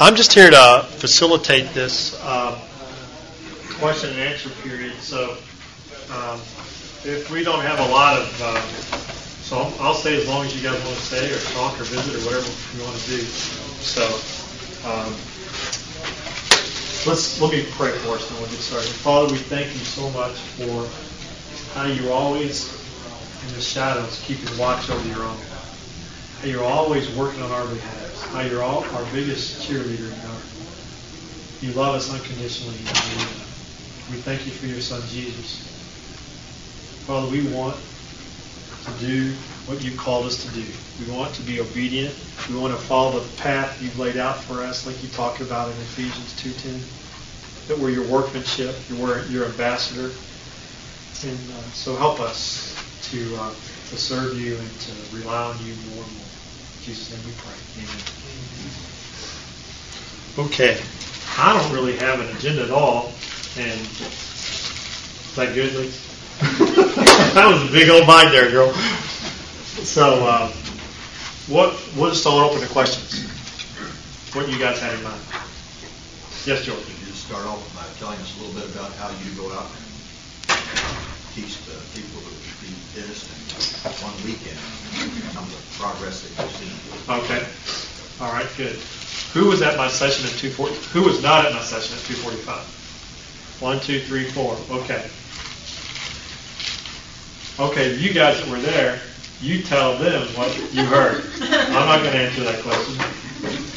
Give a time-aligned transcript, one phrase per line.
[0.00, 2.56] I'm just here to facilitate this um,
[3.74, 4.94] question and answer period.
[4.94, 5.36] So
[6.10, 6.40] um,
[7.04, 8.60] if we don't have a lot of, uh,
[9.46, 11.84] so I'll, I'll stay as long as you guys want to stay or talk or
[11.84, 13.22] visit or whatever you want to do.
[13.22, 14.02] So
[14.90, 15.14] um,
[17.06, 18.88] let's let me pray for us and we'll get started.
[18.88, 20.90] Father, we thank you so much for
[21.78, 22.72] how you're always
[23.46, 25.38] in the shadows keeping watch over your own.
[26.44, 28.26] How you're always working on our behalf.
[28.26, 30.42] How you're all our biggest cheerleader in God.
[31.62, 32.76] You love us unconditionally.
[34.10, 35.64] We thank you for your son Jesus.
[37.06, 37.78] Father, we want
[38.84, 39.32] to do
[39.64, 40.66] what you called us to do.
[41.00, 42.14] We want to be obedient.
[42.50, 45.70] We want to follow the path you've laid out for us, like you talk about
[45.70, 47.68] in Ephesians 2.10.
[47.68, 50.10] That we're your workmanship, you're your ambassador.
[51.26, 53.50] And uh, so help us to, uh,
[53.88, 56.23] to serve you and to rely on you more and more.
[56.84, 57.56] Jesus' name we pray.
[57.80, 57.96] Amen.
[60.46, 60.76] Okay.
[61.38, 63.12] I don't really have an agenda at all.
[63.56, 65.88] And is that good, Lee?
[67.32, 68.72] that was a big old mind there, girl.
[69.82, 70.48] So, uh,
[71.48, 71.72] what?
[71.96, 73.24] We'll just throw it open to questions.
[74.34, 75.20] What you guys had in mind?
[76.44, 76.84] Yes, George.
[76.84, 79.50] Could you just start off by telling us a little bit about how you go
[79.56, 79.84] out and
[81.32, 84.58] teach the people to be and one weekend,
[84.94, 87.14] some of the progress that you've seen?
[87.24, 87.46] Okay.
[88.20, 88.76] All right, good.
[89.32, 90.74] Who was at my session at 240?
[90.92, 93.60] Who was not at my session at 245?
[93.60, 94.56] One, two, three, four.
[94.70, 95.08] Okay.
[97.58, 99.00] Okay, you guys that were there,
[99.40, 101.24] you tell them what you heard.
[101.40, 102.94] I'm not going to answer that question.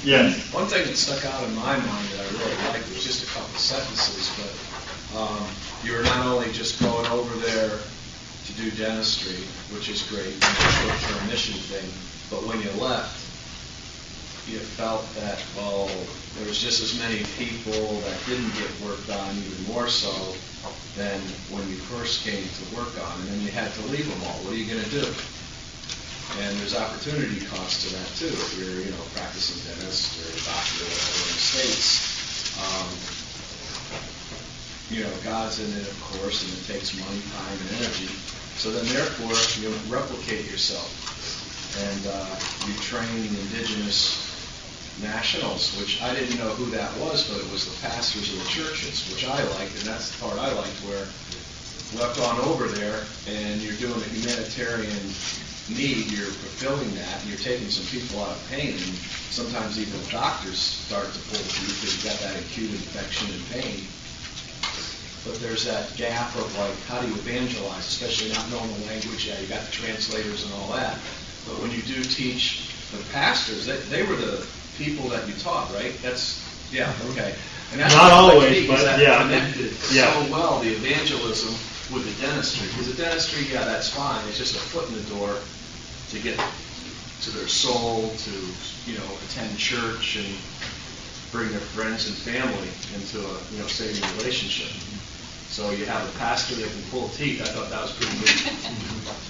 [0.04, 0.54] Yes.
[0.54, 3.28] One thing that stuck out in my mind that I really liked was just a
[3.34, 5.46] couple sentences, but um,
[5.84, 7.80] you were not only just going over there
[8.48, 9.44] to do dentistry,
[9.76, 11.84] which is great, a short-term mission thing,
[12.32, 13.20] but when you left,
[14.48, 15.92] you felt that, well,
[16.40, 20.32] there was just as many people that didn't get work done, even more so,
[20.96, 21.20] than
[21.52, 24.40] when you first came to work on, and then you had to leave them all.
[24.48, 25.06] What are you going to do?
[26.40, 28.32] And there's opportunity cost to that too.
[28.32, 32.88] If you're, you know, practicing dentist or a doctor or in the states, um,
[34.90, 38.08] you know, God's in it, of course, and it takes money, time, and energy.
[38.58, 40.90] So then, therefore, you replicate yourself,
[41.78, 42.36] and uh,
[42.66, 44.28] you train indigenous
[45.00, 48.50] nationals, which I didn't know who that was, but it was the pastors of the
[48.50, 51.10] churches, which I liked, and that's the part I liked, where
[51.94, 55.06] left on over there, and you're doing a humanitarian
[55.70, 58.98] need, you're fulfilling that, and you're taking some people out of pain, and
[59.30, 63.88] sometimes even doctors start to pull through because you've got that acute infection and pain.
[65.26, 69.28] But there's that gap of like, how do you evangelize, especially not knowing the language?
[69.28, 70.98] Yeah, you got the translators and all that.
[71.46, 74.46] But when you do teach the pastors, they, they were the
[74.78, 75.94] people that you taught, right?
[76.02, 77.12] That's yeah, mm-hmm.
[77.12, 77.36] okay.
[77.72, 80.14] And that's not always, but that yeah, connected yeah.
[80.14, 81.52] so well the evangelism
[81.94, 82.68] with the dentistry.
[82.68, 84.26] Because the dentistry, yeah, that's fine.
[84.28, 85.36] It's just a foot in the door
[86.10, 86.40] to get
[87.22, 88.32] to their soul, to
[88.86, 90.32] you know attend church and
[91.32, 94.72] bring their friends and family into a you know saving relationship.
[95.50, 97.42] So you have a pastor that can pull teeth.
[97.42, 98.32] I thought that was pretty good.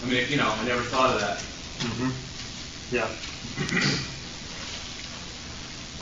[0.03, 1.37] I mean, you know, I never thought of that.
[1.79, 2.95] Mm-hmm.
[2.95, 3.07] Yeah.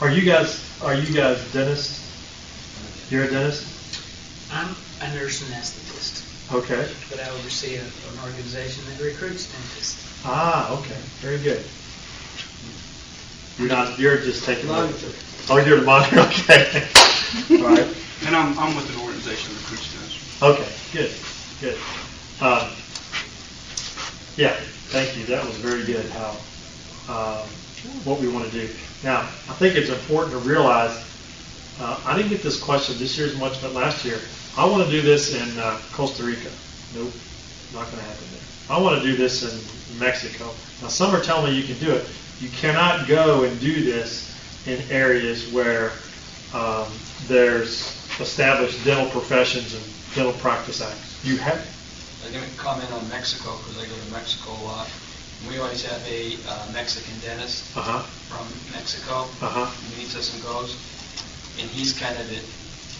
[0.00, 2.04] Are you guys are you guys dentists?
[3.10, 3.66] You're a dentist?
[4.52, 6.52] I'm a nurse anesthetist.
[6.54, 6.86] Okay.
[7.10, 10.22] But I oversee a, an organization that recruits dentists.
[10.26, 11.00] Ah, okay.
[11.20, 11.64] Very good.
[13.58, 15.08] You're not you're just taking Monitor.
[15.48, 16.86] Oh, you're the monitor, okay.
[17.50, 17.96] All right.
[18.26, 19.95] And I'm, I'm with an organization that recruits dentists.
[20.42, 21.10] Okay, good,
[21.62, 21.78] good.
[22.42, 22.68] Um,
[24.36, 24.54] yeah,
[24.92, 25.24] thank you.
[25.24, 26.04] That was very good.
[26.10, 26.36] How
[27.08, 27.48] um,
[28.04, 28.68] what we want to do.
[29.02, 31.04] Now, I think it's important to realize.
[31.80, 34.18] Uh, I didn't get this question this year as much, but last year.
[34.58, 36.50] I want to do this in uh, Costa Rica.
[36.94, 37.12] Nope,
[37.72, 38.76] not going to happen there.
[38.76, 40.50] I want to do this in Mexico.
[40.82, 42.06] Now, some are telling me you can do it.
[42.40, 44.34] You cannot go and do this
[44.66, 45.92] in areas where
[46.52, 46.92] um,
[47.26, 51.20] there's established dental professions and dental practice acts.
[51.24, 51.60] You have.
[52.24, 54.88] I'm going to comment on Mexico because I go to Mexico a lot.
[55.46, 58.00] We always have a uh, Mexican dentist Uh-huh.
[58.32, 59.28] from Mexico.
[59.44, 59.68] Uh-huh.
[59.92, 60.72] He meets us and goes,
[61.60, 62.40] and he's kind of the.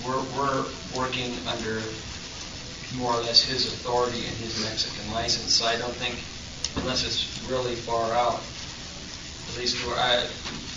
[0.04, 0.62] We're we're
[0.94, 1.80] working under
[3.00, 5.54] more or less his authority and his Mexican license.
[5.56, 6.20] So I don't think,
[6.84, 8.44] unless it's really far out,
[9.48, 10.28] at least where I,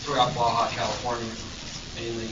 [0.08, 1.28] throughout Baja California,
[2.00, 2.32] mainly,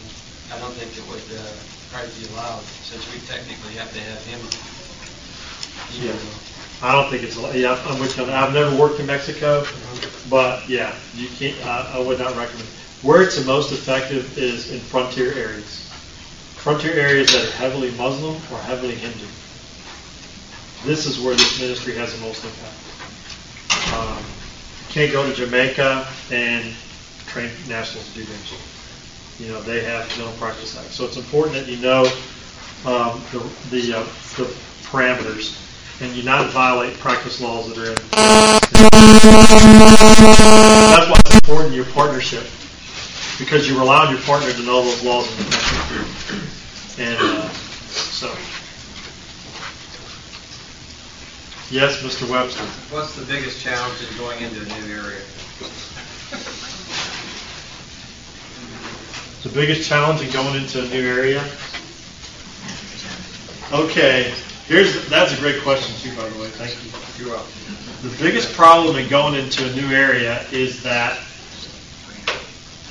[0.56, 1.44] I don't think it would uh,
[1.92, 4.40] probably be allowed since we technically have to have him.
[6.02, 6.14] Yeah.
[6.82, 7.38] I don't think it's.
[7.56, 8.24] Yeah, I'm with you.
[8.24, 8.44] on that.
[8.44, 9.66] I've never worked in Mexico,
[10.30, 11.58] but yeah, you can't.
[11.66, 12.68] I, I would not recommend.
[13.02, 15.90] Where it's the most effective is in frontier areas.
[16.58, 19.26] Frontier areas that are heavily Muslim or heavily Hindu.
[20.86, 23.94] This is where this ministry has the most impact.
[23.94, 24.24] Um,
[24.90, 26.74] can't go to Jamaica and
[27.28, 28.77] train nationals to do things.
[29.40, 30.92] You know, they have no practice act.
[30.92, 32.02] So it's important that you know
[32.86, 33.40] um, the,
[33.70, 34.04] the, uh,
[34.36, 34.52] the
[34.84, 35.64] parameters
[36.02, 37.96] and you not violate practice laws that are in.
[40.92, 42.44] That's why it's important your partnership
[43.38, 47.04] because you rely on your partner to know those laws in the country.
[47.04, 47.50] And uh,
[47.90, 48.28] so,
[51.70, 52.30] yes, Mr.
[52.30, 52.64] Webster.
[52.94, 55.22] What's the biggest challenge in going into a new area?
[59.48, 61.42] The biggest challenge in going into a new area?
[63.72, 64.34] Okay,
[64.66, 67.26] here's, that's a great question too, by the way, thank you.
[67.26, 67.48] You're up.
[68.02, 71.18] The biggest problem in going into a new area is that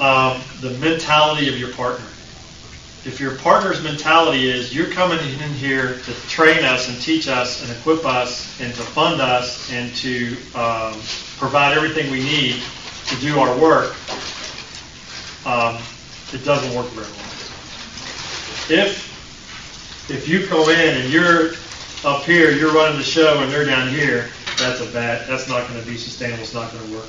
[0.01, 2.07] um, the mentality of your partner.
[3.05, 7.63] If your partner's mentality is you're coming in here to train us and teach us
[7.63, 10.95] and equip us and to fund us and to um,
[11.37, 12.63] provide everything we need
[13.09, 13.95] to do our work,
[15.45, 15.83] um,
[16.33, 18.85] it doesn't work very well.
[18.87, 19.07] If
[20.11, 21.53] if you go in and you're
[22.05, 24.29] up here, you're running the show, and they're down here,
[24.59, 25.27] that's a bad.
[25.29, 26.43] That's not going to be sustainable.
[26.43, 27.07] It's not going to work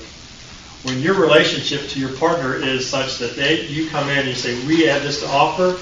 [0.83, 4.35] when your relationship to your partner is such that they, you come in and you
[4.35, 5.77] say, we have this to offer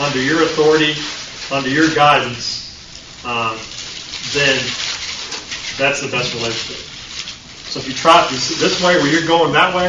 [0.00, 0.94] under your authority,
[1.50, 2.68] under your guidance,
[3.24, 3.56] um,
[4.32, 4.56] then
[5.78, 6.86] that's the best relationship.
[7.70, 9.88] So if you try this, this way where you're going that way,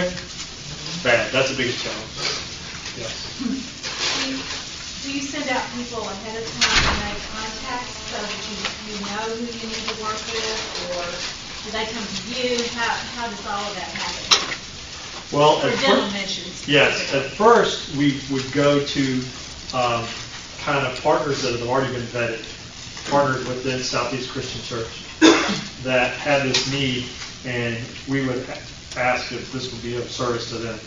[1.03, 1.31] bad.
[1.31, 2.10] That's the biggest challenge.
[5.01, 8.99] Do you, send out people ahead of time to make contacts so that you, you
[9.01, 10.61] know who you need to work with,
[10.93, 11.09] or
[11.65, 12.61] do they come to you?
[12.77, 14.57] How, how does all of that happen?
[15.31, 19.21] Well, at fir- Yes, at first, we would go to
[19.73, 20.05] um,
[20.59, 22.45] kind of partners that have already been vetted,
[23.09, 25.03] partners within Southeast Christian Church
[25.83, 27.07] that had this need,
[27.45, 28.45] and we would
[28.97, 30.79] ask if this would be of service to them.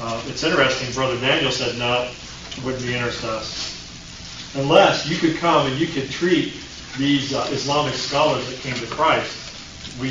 [0.00, 2.10] Uh, It's interesting, Brother Daniel said, no,
[2.56, 3.74] it wouldn't be interested us.
[4.54, 6.54] Unless you could come and you could treat
[6.96, 9.36] these uh, Islamic scholars that came to Christ,
[10.00, 10.08] we,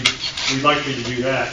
[0.54, 1.52] we'd like you to do that.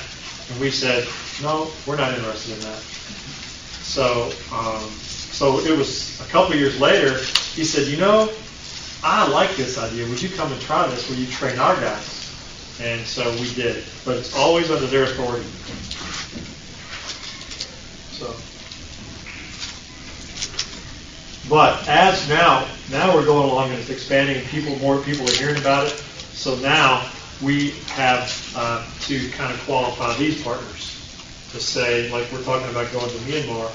[0.50, 1.06] And we said,
[1.42, 2.78] no, we're not interested in that.
[2.78, 7.18] So, um, so it was a couple years later,
[7.54, 8.30] he said, you know,
[9.02, 10.08] I like this idea.
[10.08, 11.08] Would you come and try this?
[11.08, 12.30] Will you train our guys?
[12.80, 13.84] And so we did.
[14.04, 15.48] But it's always under their authority.
[18.12, 18.34] So.
[21.48, 25.32] But as now, now we're going along and it's expanding and people, more people are
[25.32, 25.92] hearing about it.
[26.32, 27.10] So now
[27.42, 30.94] we have uh, to kind of qualify these partners
[31.52, 33.70] to say, like we're talking about going to Myanmar,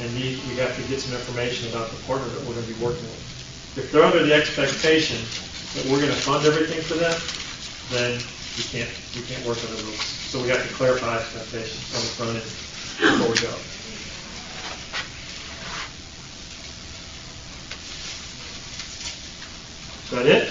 [0.00, 2.84] and we have to get some information about the partner that we're going to be
[2.84, 3.78] working with.
[3.78, 5.18] If they're under the expectation
[5.74, 7.14] that we're going to fund everything for them,
[7.90, 8.20] then
[8.56, 10.00] we can't we can't work under those.
[10.02, 12.50] So we have to clarify expectations on the front end
[12.98, 13.77] before we go.
[20.08, 20.48] Is that it?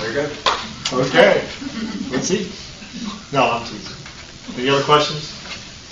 [0.00, 0.32] Very good.
[0.90, 1.44] Okay.
[2.10, 2.50] Let's see.
[3.36, 3.96] No, I'm teasing.
[4.56, 5.36] Any other questions?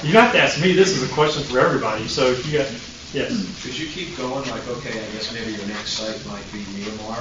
[0.02, 0.72] You don't have to ask me.
[0.72, 2.08] This is a question for everybody.
[2.08, 2.72] So if you got,
[3.12, 3.36] yes.
[3.62, 7.20] Could you keep going, like, okay, I guess maybe your next site might be Myanmar?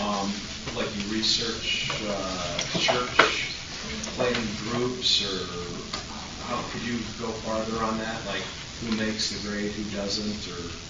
[0.00, 0.32] Um,
[0.74, 3.52] like you research, uh, church
[4.16, 5.44] planning groups, or
[6.48, 8.24] how, could you go farther on that?
[8.24, 8.44] Like,
[8.80, 10.87] who makes the grade, who doesn't, or,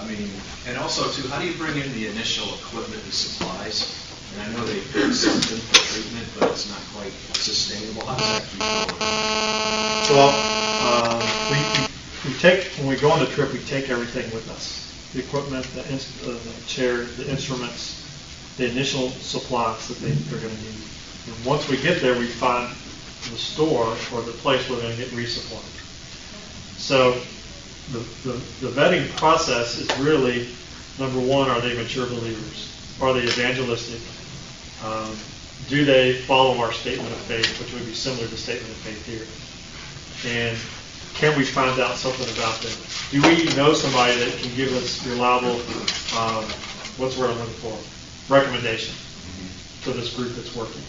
[0.00, 0.30] I mean,
[0.66, 3.94] and also too, how do you bring in the initial equipment and supplies?
[4.34, 8.04] And I know they do something for treatment, but it's not quite sustainable.
[8.06, 8.98] How does that keep going?
[10.10, 10.34] Well,
[10.80, 11.20] um,
[11.50, 15.20] we, we take when we go on the trip, we take everything with us: the
[15.20, 18.04] equipment, the, uh, the chair, the instruments,
[18.56, 20.82] the initial supplies that they, they're going to need.
[21.26, 22.74] And once we get there, we find
[23.30, 25.62] the store or the place where they're going to get resupplied.
[26.78, 27.20] So
[27.92, 30.48] the, the, the vetting process is really
[30.98, 32.98] number one: Are they mature believers?
[33.00, 34.00] Are they evangelistic?
[34.84, 35.16] Um,
[35.68, 39.04] do they follow our statement of faith, which would be similar to statement of faith
[39.04, 39.26] here?
[40.24, 40.56] And
[41.14, 42.72] can we find out something about them?
[43.10, 45.56] Do we know somebody that can give us reliable,
[46.16, 46.44] um,
[46.96, 47.76] what's the word I'm looking for?
[48.32, 48.94] Recommendation
[49.82, 50.82] to this group that's working.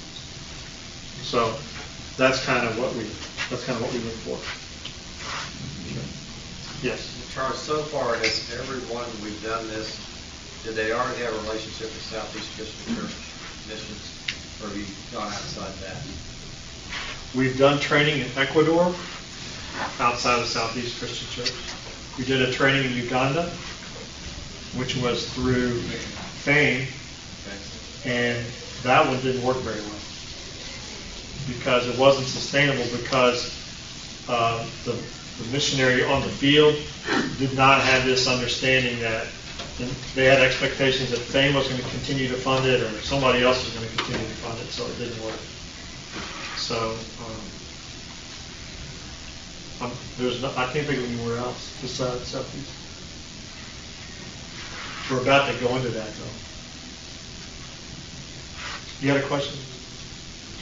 [1.24, 1.56] So
[2.18, 3.04] that's kind of what we
[3.50, 4.38] that's kind of what we look for.
[6.82, 7.12] Yes.
[7.34, 10.00] Charles, so far, has everyone we've done this,
[10.64, 13.12] did they already have a relationship with Southeast Christian Church
[13.68, 14.16] missions?
[14.62, 15.98] Or have you gone outside that?
[17.36, 18.96] We've done training in Ecuador,
[20.00, 21.54] outside of Southeast Christian Church.
[22.18, 23.50] We did a training in Uganda,
[24.76, 25.80] which was through
[26.44, 26.88] FAME,
[28.06, 28.46] and
[28.84, 30.00] that one didn't work very well
[31.48, 33.54] because it wasn't sustainable because
[34.28, 34.96] uh, the,
[35.40, 36.76] the missionary on the field
[37.38, 39.28] did not have this understanding that
[40.14, 43.64] they had expectations that FAME was going to continue to fund it or somebody else
[43.64, 45.40] was going to continue to fund it, so it didn't work.
[46.58, 46.98] So
[49.82, 52.74] um, um, there's no, I can't think of anywhere else besides Southeast.
[55.10, 56.36] We're about to go into that though.
[59.00, 59.58] You got a question?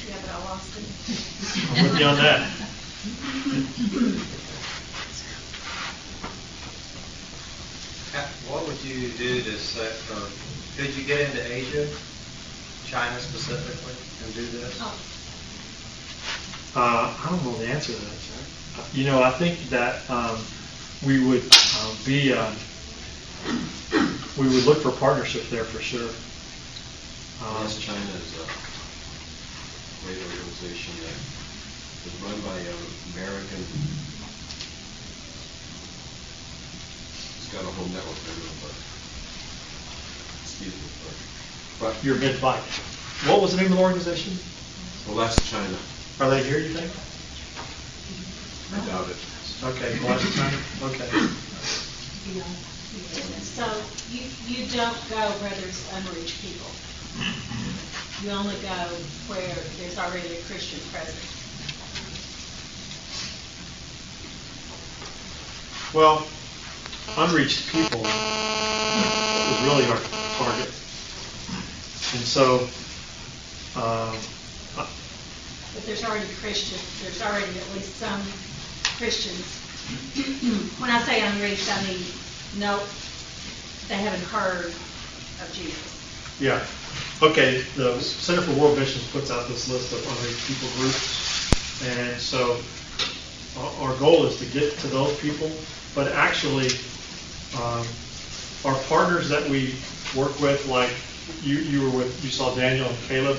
[0.07, 0.83] Yeah, but I lost it.
[1.75, 2.47] I'm with you on that.
[8.47, 10.29] What would you do to set, or
[10.75, 11.89] could you get into Asia,
[12.83, 13.93] China specifically,
[14.23, 14.77] and do this?
[14.81, 14.99] Oh,
[16.75, 18.33] Uh, I don't know the answer to that, sir.
[18.93, 20.45] You know, I think that um,
[21.03, 22.55] we would uh, be, um,
[24.37, 26.09] we would look for partnership there for sure.
[27.41, 28.45] Um, Bless China is a
[30.05, 32.75] great organization that is run by an
[33.13, 33.65] American.
[37.47, 38.75] It's got a whole network of them, but,
[40.43, 40.83] excuse me,
[41.79, 42.59] but, but, You're mid-bite.
[43.23, 44.37] What was the name of the organization?
[45.07, 45.77] well, that's China.
[46.19, 46.91] Are they here, you think?
[48.75, 49.15] I doubt it.
[49.63, 50.57] Okay, Bless China,
[50.91, 51.07] okay.
[53.39, 56.67] So you, you don't go where there's unreached people.
[58.21, 58.91] You only go
[59.31, 61.23] where there's already a Christian presence.
[65.93, 66.27] Well,
[67.15, 69.99] unreached people is really our
[70.37, 70.73] target.
[72.13, 72.69] And so,
[73.75, 74.17] um,
[74.77, 74.87] I-
[75.73, 78.21] But there's already Christian, there's already at least some
[78.97, 79.45] Christians.
[80.79, 82.01] When I say unreached, I mean,
[82.57, 82.81] no,
[83.87, 84.73] they haven't heard
[85.41, 85.93] of Jesus.
[86.39, 86.63] Yeah.
[87.21, 91.81] Okay, the Center for World Missions puts out this list of unreached people groups.
[91.83, 92.61] And so
[93.55, 95.51] our, our goal is to get to those people,
[95.95, 96.69] but actually,
[97.55, 97.85] um,
[98.65, 99.75] our partners that we
[100.15, 100.91] work with, like
[101.41, 103.37] you, you were with, you saw Daniel and Caleb,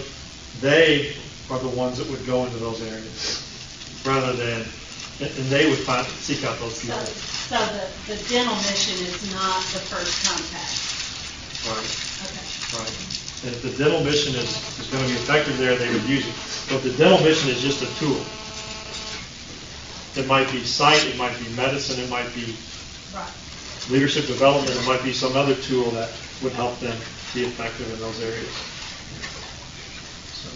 [0.60, 1.16] they
[1.50, 3.44] are the ones that would go into those areas
[4.06, 4.62] rather than,
[5.20, 9.60] and they would find, seek out those So, so the, the dental mission is not
[9.74, 10.88] the first contact.
[11.66, 11.88] Right.
[12.24, 12.46] Okay.
[12.78, 12.94] Right.
[13.44, 14.48] And if the dental mission is,
[14.78, 16.34] is going to be effective there, they would use it.
[16.72, 18.20] But the dental mission is just a tool.
[20.16, 22.56] It might be sight, it might be medicine, it might be
[23.14, 23.32] Right.
[23.88, 26.10] Leadership development, it might be some other tool that
[26.42, 26.96] would help them
[27.34, 28.52] be effective in those areas.
[30.32, 30.48] So,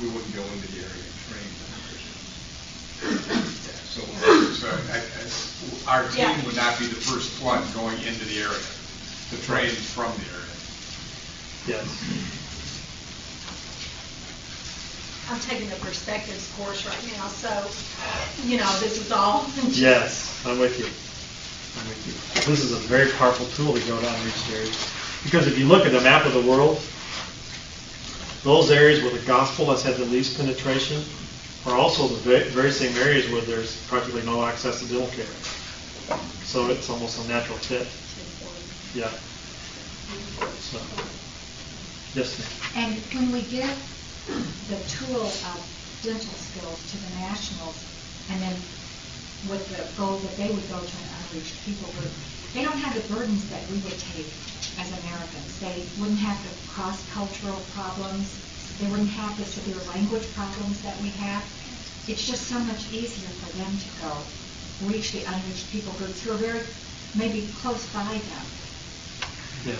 [0.00, 2.30] we wouldn't go into the area and train non-Christians.
[3.86, 4.00] So,
[4.54, 6.34] so I, I, our Yeah.
[6.34, 8.58] team would not be the first one going into the area
[9.30, 10.46] to train from the area.
[11.66, 12.39] yes.
[15.30, 17.48] I'm taking the perspectives course right now, so,
[18.42, 19.46] you know, this is all.
[19.68, 20.86] Yes, I'm with you.
[21.80, 22.50] I'm with you.
[22.52, 24.92] This is a very powerful tool to go to unreached areas.
[25.22, 26.82] Because if you look at the map of the world,
[28.42, 31.04] those areas where the gospel has had the least penetration
[31.64, 35.26] are also the very same areas where there's practically no access to dental care.
[36.42, 37.86] So it's almost a natural fit.
[38.94, 39.12] Yeah.
[40.58, 40.80] So,
[42.14, 42.36] yes,
[42.74, 42.84] ma'am.
[42.84, 43.99] And when we give
[44.68, 45.66] the tool of
[46.02, 47.84] dental skills to the nationals,
[48.30, 48.56] and then
[49.48, 52.12] with the goal that they would go to an unreached people group,
[52.54, 54.32] they don't have the burdens that we would take
[54.78, 55.58] as Americans.
[55.60, 58.38] They wouldn't have the cross-cultural problems.
[58.78, 61.44] They wouldn't have the severe language problems that we have.
[62.08, 64.26] It's just so much easier for them to go
[64.88, 66.66] reach the unreached people groups who are very,
[67.14, 68.46] maybe close by them.
[69.66, 69.78] Yes.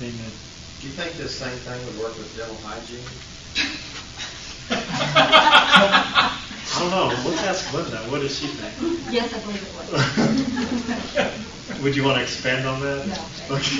[0.00, 0.51] Amen.
[0.82, 3.04] Do you think this same thing would work with dental hygiene?
[4.68, 6.40] I
[6.80, 7.06] don't know.
[7.30, 7.98] Let's ask Linda.
[8.10, 8.74] What does she think?
[9.14, 9.88] Yes, I believe it would.
[11.82, 13.06] Would you want to expand on that?
[13.06, 13.14] No.
[13.54, 13.78] Okay.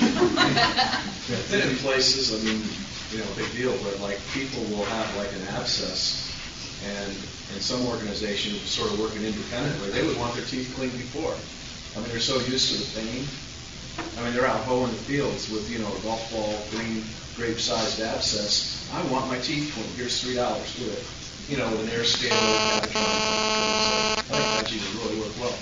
[1.51, 2.63] Been in places, I mean,
[3.11, 6.23] you know, big deal, but like people will have like an abscess
[6.85, 7.11] and
[7.53, 11.35] in some organizations sort of working independently, they would want their teeth cleaned before.
[11.95, 13.25] I mean, they're so used to the pain.
[13.97, 17.03] I mean, they're out hoeing the fields with, you know, a golf ball, green,
[17.35, 18.89] grape-sized abscess.
[18.93, 19.89] I want my teeth cleaned.
[19.95, 20.75] Here's three dollars.
[20.77, 21.03] Do it.
[21.49, 23.03] You know, with an air scaler, Cavitron.
[24.17, 25.57] I think that would really work well.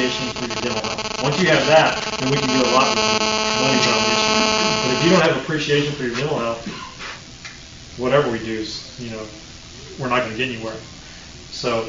[0.00, 1.22] appreciation for your dental health.
[1.22, 3.20] Once you have that, then we can do a lot with it.
[3.60, 4.34] Money's not the issue.
[4.86, 6.66] But if you don't have appreciation for your dental health,
[7.98, 9.26] whatever we do is, you know,
[9.98, 10.76] we're not going to get anywhere.
[11.50, 11.88] So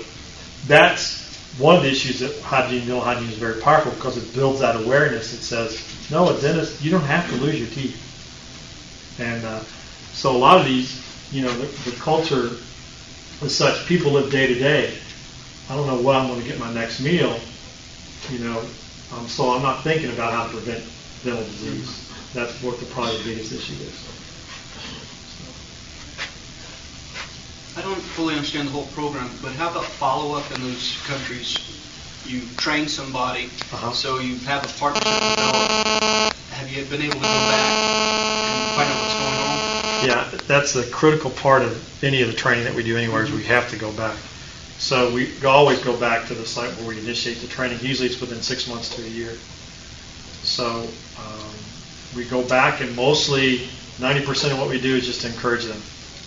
[0.68, 1.22] that's
[1.58, 4.76] one of the issues that hygiene, dental hygiene is very powerful because it builds that
[4.76, 5.34] awareness.
[5.34, 7.98] It says, no, a dentist, you don't have to lose your teeth.
[9.20, 9.62] And uh,
[10.14, 12.52] so a lot of these, you know, the, the culture
[13.42, 14.98] is such, people live day to day.
[15.70, 17.40] I don't know what I'm going to get my next meal,
[18.30, 18.64] you know,
[19.14, 20.84] um, so I'm not thinking about how to prevent
[21.24, 22.10] dental disease.
[22.34, 24.21] That's what the probably the biggest issue is.
[27.82, 31.58] I don't fully understand the whole program, but how about follow-up in those countries?
[32.28, 33.92] You train somebody, Uh-huh.
[33.92, 36.38] so you have a partnership developed.
[36.52, 40.32] Have you been able to go back and find out what's going on?
[40.32, 43.32] Yeah, that's a critical part of any of the training that we do anywhere is
[43.32, 44.16] we have to go back.
[44.78, 47.80] So we always go back to the site where we initiate the training.
[47.82, 49.36] Usually it's within six months to a year.
[50.44, 51.54] So um,
[52.16, 55.82] we go back and mostly 90% of what we do is just encourage them.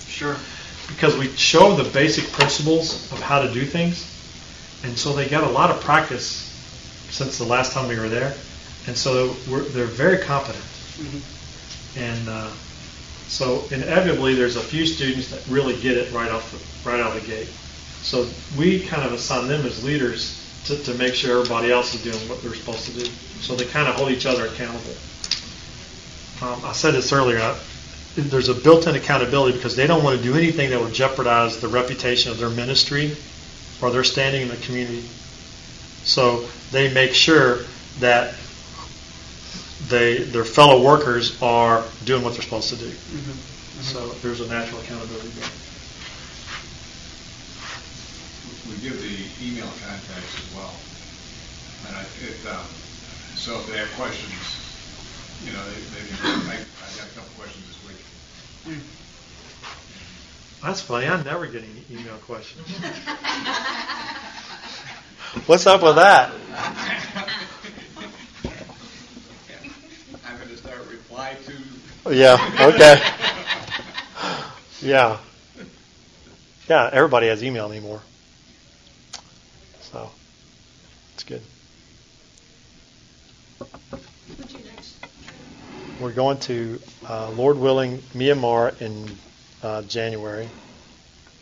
[0.08, 0.34] Sure.
[0.88, 4.10] Because we show the basic principles of how to do things.
[4.84, 6.50] And so they got a lot of practice
[7.10, 8.34] since the last time we were there.
[8.86, 10.64] And so we're, they're very competent.
[10.98, 11.20] Mhm.
[11.96, 12.50] And uh,
[13.28, 17.16] so inevitably, there's a few students that really get it right off the, right out
[17.16, 17.48] of the gate.
[18.02, 22.02] So we kind of assign them as leaders to, to make sure everybody else is
[22.02, 23.06] doing what they're supposed to do.
[23.40, 24.94] So they kind of hold each other accountable.
[26.42, 27.38] Um, I said this earlier.
[27.38, 27.58] I,
[28.16, 31.68] there's a built-in accountability because they don't want to do anything that would jeopardize the
[31.68, 33.16] reputation of their ministry
[33.82, 35.02] or their standing in the community.
[36.04, 37.60] So they make sure
[38.00, 38.34] that
[39.88, 42.88] they their fellow workers are doing what they're supposed to do.
[42.88, 43.34] Mhm.
[43.82, 45.50] So there's a natural accountability there.
[48.70, 50.72] We give the email contacts as well.
[51.88, 52.64] And I, it, um,
[53.36, 54.32] so if they have questions,
[55.44, 56.16] you know, they, they can,
[56.48, 57.76] I, I got a couple questions
[58.64, 58.82] this.
[60.62, 61.06] That's funny.
[61.06, 62.66] I'm never get any email questions.
[65.46, 66.30] What's up with that?
[70.24, 71.52] I'm gonna start reply to.
[72.14, 72.38] Yeah.
[72.60, 73.00] Okay.
[74.82, 75.18] Yeah.
[76.68, 76.90] Yeah.
[76.92, 78.02] Everybody has email anymore.
[79.80, 80.10] So
[81.14, 81.40] it's good.
[86.04, 89.10] We're going to, uh, Lord willing, Myanmar in
[89.62, 90.50] uh, January,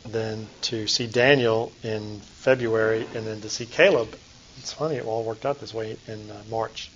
[0.07, 4.16] then to see Daniel in February, and then to see Caleb.
[4.59, 6.92] It's funny, it all worked out this way in uh, March.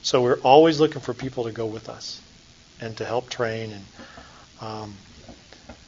[0.00, 2.18] So we're always looking for people to go with us
[2.80, 3.72] and to help train.
[3.72, 3.84] And
[4.62, 4.94] um,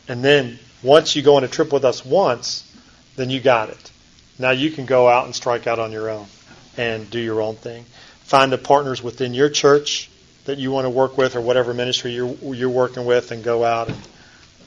[0.08, 2.70] and then once you go on a trip with us once,
[3.16, 3.90] then you got it.
[4.38, 6.26] Now you can go out and strike out on your own
[6.76, 7.86] and do your own thing.
[8.24, 10.10] Find the partners within your church
[10.44, 13.64] that you want to work with or whatever ministry you're, you're working with and go
[13.64, 13.98] out and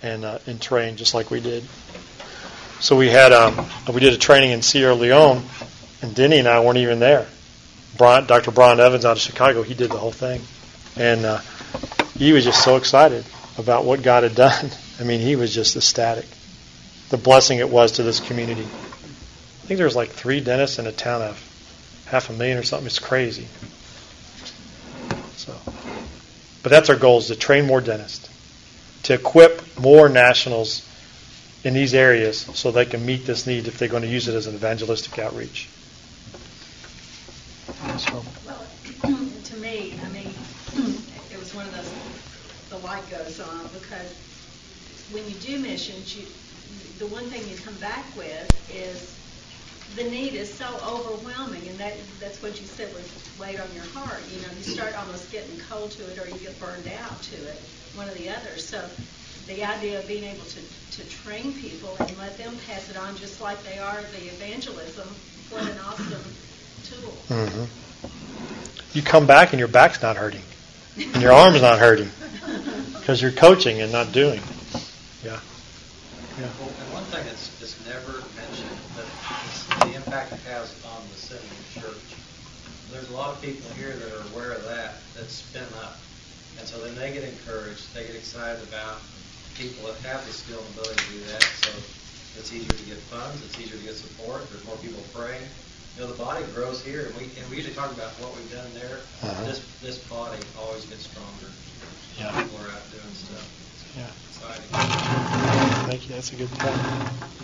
[0.06, 1.64] and, uh, and train just like we did.
[2.80, 5.42] So we had um, we did a training in Sierra Leone,
[6.02, 7.28] and Denny and I weren't even there.
[7.98, 8.52] Brian, Dr.
[8.52, 10.42] Brian Evans out of Chicago, he did the whole thing,
[10.96, 11.40] and uh,
[12.18, 13.26] he was just so excited
[13.58, 14.70] about what God had done.
[15.00, 16.26] I mean, he was just ecstatic.
[17.10, 18.64] The blessing it was to this community.
[18.64, 22.86] I think there's like three dentists in a town of half a million or something.
[22.86, 23.48] It's crazy.
[26.66, 28.28] So, but that's our goal: is to train more dentists,
[29.04, 30.82] to equip more nationals
[31.64, 34.34] in these areas, so they can meet this need if they're going to use it
[34.34, 35.68] as an evangelistic outreach.
[38.00, 38.66] So, Well,
[39.44, 40.34] to me, I mean,
[41.32, 41.94] it was one of those,
[42.70, 44.12] the light goes on, because
[45.12, 46.26] when you do missions, you,
[46.98, 49.16] the one thing you come back with is
[49.96, 53.08] the need is so overwhelming, and that, that's what you said was
[53.40, 54.22] weighed on your heart.
[54.34, 57.36] You know, you start almost getting cold to it, or you get burned out to
[57.36, 57.62] it,
[57.96, 58.58] one or the other.
[58.58, 58.84] So
[59.48, 60.60] the idea of being able to,
[60.98, 65.08] to train people and let them pass it on just like they are the evangelism,
[65.50, 66.24] what an awesome
[66.84, 67.14] tool.
[67.30, 68.98] Mm-hmm.
[68.98, 70.42] you come back and your back's not hurting,
[70.98, 72.10] and your arm's not hurting,
[73.00, 74.42] because you're coaching and not doing.
[75.24, 75.40] Yeah.
[76.40, 76.48] Yeah.
[76.60, 79.06] Well, and one thing that's, that's never mentioned, but
[79.46, 80.76] it's the impact it has
[81.26, 82.06] on the city and church.
[82.92, 85.98] There's a lot of people here that are aware of that, that spin up.
[86.60, 89.02] And so then they get encouraged, they get excited about
[89.58, 91.44] people that have the skill and ability to do that.
[91.66, 91.72] So
[92.40, 95.44] it's easier to get funds, it's easier to get support, there's more people praying.
[95.96, 98.52] You know, the body grows here, and we, and we usually talk about what we've
[98.52, 99.00] done there.
[99.24, 99.46] Uh-huh.
[99.46, 101.50] This, this body always gets stronger.
[102.20, 102.32] Yeah.
[102.36, 103.48] People are out doing stuff.
[103.96, 104.12] Yeah.
[104.36, 104.68] Exciting.
[105.88, 106.16] Thank you.
[106.16, 107.36] That's a good point.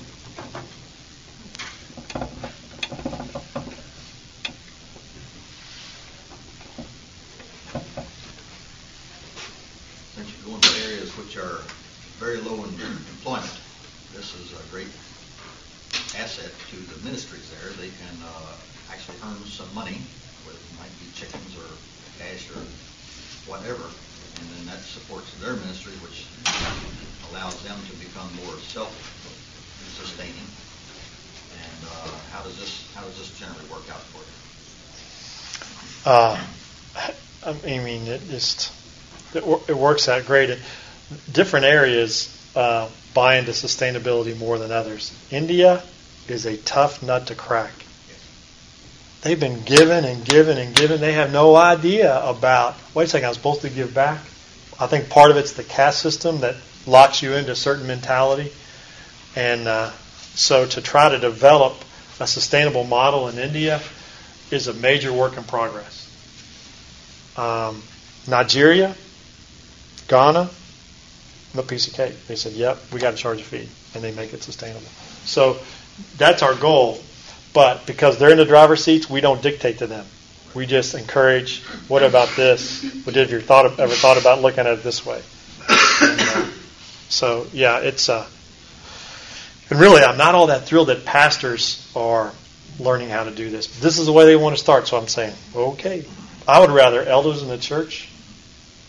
[14.22, 14.94] this is a great
[16.14, 17.74] asset to the ministries there.
[17.82, 18.54] They can uh,
[18.94, 19.98] actually earn some money,
[20.46, 21.66] whether it might be chickens or
[22.22, 22.62] cash or
[23.50, 26.30] whatever, and then that supports their ministry, which
[27.34, 30.48] allows them to become more self-sustaining.
[31.58, 34.38] And uh, how does this how does this generally work out for you?
[36.06, 36.44] Uh,
[37.46, 38.72] I mean, it just
[39.36, 40.50] it, it works out great.
[40.50, 40.60] It,
[41.32, 45.14] different areas uh, buy into sustainability more than others.
[45.32, 45.84] India
[46.28, 47.72] is a tough nut to crack.
[49.22, 51.00] They've been given and given and given.
[51.00, 52.76] They have no idea about.
[52.94, 54.20] Wait a second, I'm supposed to give back.
[54.80, 56.56] I think part of it's the caste system that
[56.88, 58.52] locks you into a certain mentality,
[59.36, 59.92] and uh,
[60.34, 61.76] so to try to develop
[62.20, 63.80] a sustainable model in India
[64.52, 66.08] is a major work in progress.
[67.38, 67.82] Um,
[68.28, 68.96] Nigeria,
[70.08, 70.50] Ghana,
[71.54, 72.16] no piece of cake.
[72.28, 74.88] They said, "Yep, we got to charge a fee," and they make it sustainable.
[75.26, 75.58] So
[76.18, 77.00] that's our goal.
[77.54, 80.06] But because they're in the driver's seats, we don't dictate to them.
[80.54, 81.64] We just encourage.
[81.88, 82.84] What about this?
[83.06, 85.22] What did you thought ever thought about looking at it this way?
[86.02, 86.48] And, uh,
[87.10, 88.28] so yeah, it's uh,
[89.72, 92.34] and really, I'm not all that thrilled that pastors are
[92.80, 93.80] learning how to do this.
[93.80, 96.06] This is the way they want to start, so I'm saying, okay.
[96.48, 98.10] I would rather elders in the church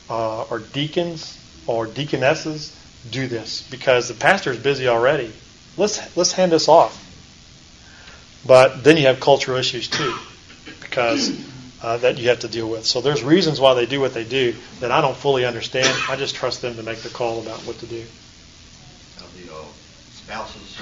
[0.08, 2.76] uh, or deacons or deaconesses
[3.10, 5.32] do this because the pastor is busy already.
[5.76, 6.98] Let's let's hand this off.
[8.46, 10.16] But then you have cultural issues too,
[10.80, 11.30] because
[11.82, 12.84] uh, that you have to deal with.
[12.84, 15.96] So there's reasons why they do what they do that I don't fully understand.
[16.08, 18.04] I just trust them to make the call about what to do.
[19.18, 19.64] Now, the uh,
[20.12, 20.78] spouses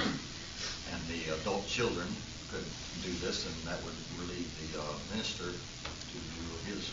[0.91, 2.07] and the adult children
[2.51, 2.65] could
[3.03, 6.89] do this, and that would relieve the uh, minister to do his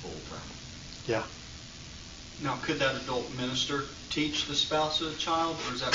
[0.00, 0.42] full term.
[1.06, 1.22] Yeah.
[2.42, 5.94] Now, could that adult minister teach the spouse of the child, or is that?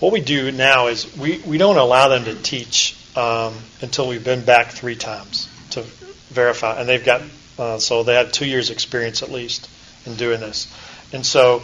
[0.00, 4.24] What we do now is we, we don't allow them to teach um, until we've
[4.24, 5.82] been back three times to
[6.28, 7.22] verify, and they've got
[7.58, 9.68] uh, so they have two years experience at least
[10.06, 10.72] in doing this,
[11.12, 11.62] and so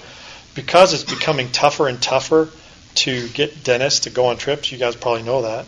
[0.54, 2.50] because it's becoming tougher and tougher
[2.96, 5.66] to get dentists to go on trips, you guys probably know that.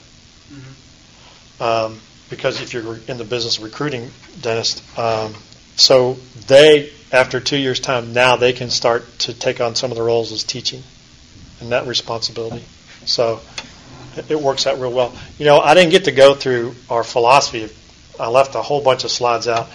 [1.60, 5.34] Um, because if you're in the business of recruiting dentists, um,
[5.76, 9.96] so they after two years' time now they can start to take on some of
[9.96, 10.82] the roles as teaching
[11.60, 12.64] and that responsibility.
[13.06, 13.40] So
[14.28, 15.12] it- works out real well.
[15.38, 17.68] You know, I didn't get to go through our philosophy.
[18.18, 19.68] I left a whole bunch of slides out.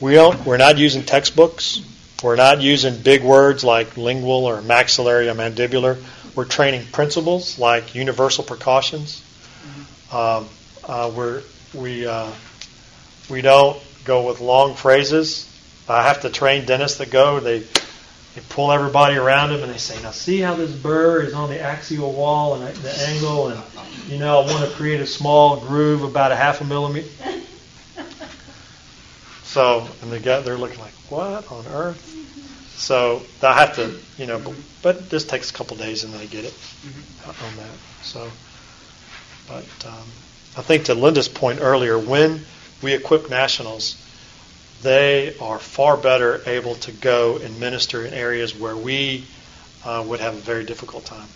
[0.00, 0.44] We don't.
[0.44, 1.80] We're not using textbooks.
[2.22, 6.02] We're not using big words like lingual or maxillary or mandibular.
[6.34, 9.22] We're training principles like universal precautions.
[10.12, 10.48] Um,
[10.84, 11.42] uh, we're,
[11.74, 12.30] we uh,
[13.28, 15.52] we don't go with long phrases.
[15.88, 17.40] I have to train dentists that go.
[17.40, 21.34] They they pull everybody around them and they say, "Now see how this burr is
[21.34, 23.62] on the axial wall and the angle, and
[24.08, 27.08] you know I want to create a small groove about a half a millimeter."
[29.42, 32.12] So and they got they're looking like, "What on earth?"
[32.76, 36.26] So I have to, you know, but, but this takes a couple days and they
[36.26, 36.54] get it
[37.26, 37.70] on that.
[38.02, 38.30] So,
[39.48, 40.08] but um,
[40.56, 42.44] I think to Linda's point earlier, when
[42.82, 44.02] we equip nationals,
[44.82, 49.26] they are far better able to go and minister in areas where we
[49.84, 51.28] uh, would have a very difficult time.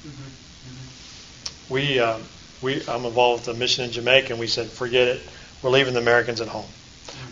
[1.69, 2.19] We, uh,
[2.63, 5.23] we, I'm involved with a mission in Jamaica, and we said, forget it,
[5.63, 6.67] we're leaving the Americans at home.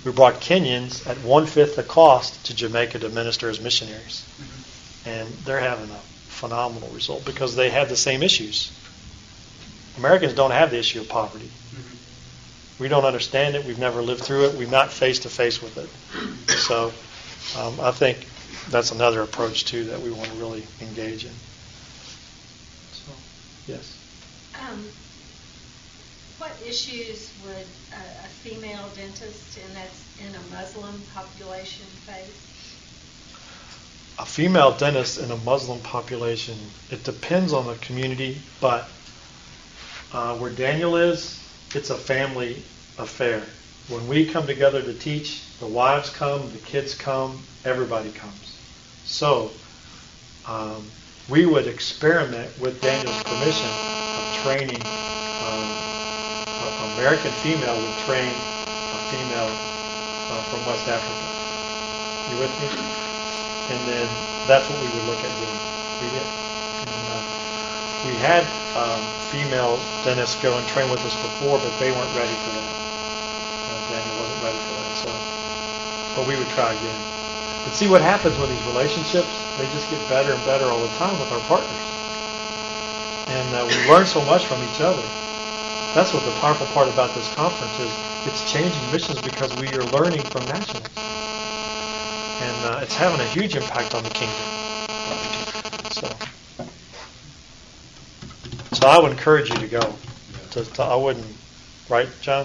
[0.05, 4.25] We brought Kenyans at one fifth the cost to Jamaica to minister as missionaries,
[5.05, 8.71] and they're having a phenomenal result because they have the same issues.
[9.99, 11.51] Americans don't have the issue of poverty.
[12.79, 13.65] We don't understand it.
[13.65, 14.55] We've never lived through it.
[14.55, 15.91] We're not face to face with it.
[16.59, 16.93] So
[17.59, 18.27] um, I think
[18.71, 21.33] that's another approach too that we want to really engage in.
[22.93, 23.13] So,
[23.67, 23.97] yes.
[24.69, 24.85] Um,
[26.39, 32.45] What issues would a a female dentist in that's in a Muslim population face?
[34.21, 36.57] A female dentist in a Muslim population,
[36.91, 38.89] it depends on the community, but
[40.13, 41.39] uh, where Daniel is,
[41.75, 42.63] it's a family
[42.99, 43.43] affair.
[43.89, 48.57] When we come together to teach, the wives come, the kids come, everybody comes.
[49.05, 49.51] So
[50.47, 50.85] um,
[51.29, 54.81] we would experiment with Daniel's permission of training.
[54.81, 55.69] Um,
[56.49, 61.29] an American female would train a female uh, from West Africa.
[62.33, 62.69] You with me?
[63.71, 64.09] And then
[64.47, 66.11] that's what we would look at doing.
[66.13, 66.48] We did.
[68.05, 72.35] We had um, female dentists go and train with us before, but they weren't ready
[72.37, 72.77] for that.
[73.69, 75.23] Uh, Daniel wasn't ready for that, so
[76.15, 77.05] but we would try again.
[77.65, 79.47] But see what happens with these relationships?
[79.57, 81.93] They just get better and better all the time with our partners.
[83.29, 85.13] and uh, we learn so much from each other.
[85.95, 88.05] That's what the powerful part about this conference is.
[88.25, 91.11] It's changing missions because we are learning from nationals,
[92.39, 94.49] and uh, it's having a huge impact on the kingdom.
[95.91, 96.19] So,
[98.79, 99.95] so I would encourage you to go.
[100.53, 101.27] To, to, I wouldn't,
[101.89, 102.45] right, John?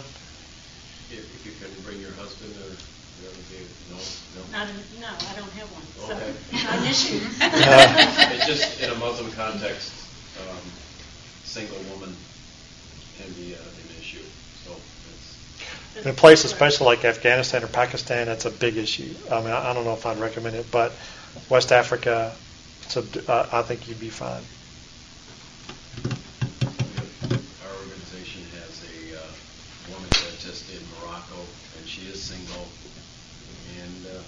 [1.12, 2.74] If, if you can bring your husband or
[3.22, 4.42] your other baby, no, no?
[4.52, 6.34] Not, an- no, I don't have one, so, Okay.
[6.66, 7.20] not an issue.
[8.36, 9.94] It's just in a Muslim context,
[10.42, 10.58] um,
[11.44, 12.16] single woman
[13.18, 14.24] can be uh, an issue,
[14.66, 14.72] so
[15.14, 16.04] it's.
[16.04, 19.14] In a place especially like Afghanistan or Pakistan, that's a big issue.
[19.32, 20.92] I mean, I I don't know if I'd recommend it, but
[21.50, 22.34] West Africa,
[22.84, 24.42] it's a, uh, I think you'd be fine.
[27.64, 31.38] Our organization has a uh, woman dentist in Morocco,
[31.78, 32.68] and she is single,
[33.82, 34.22] and uh,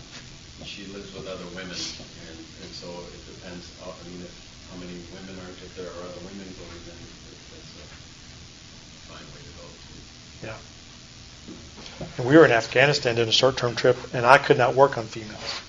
[0.66, 4.34] she lives with other women, and, and so it depends, uh, I mean, if,
[4.72, 7.00] how many women are, if there are other women going, then
[7.54, 7.88] that's a
[9.08, 9.66] fine way to go.
[10.50, 10.58] Yeah.
[12.18, 15.06] And we were in Afghanistan doing a short-term trip, and I could not work on
[15.06, 15.62] females.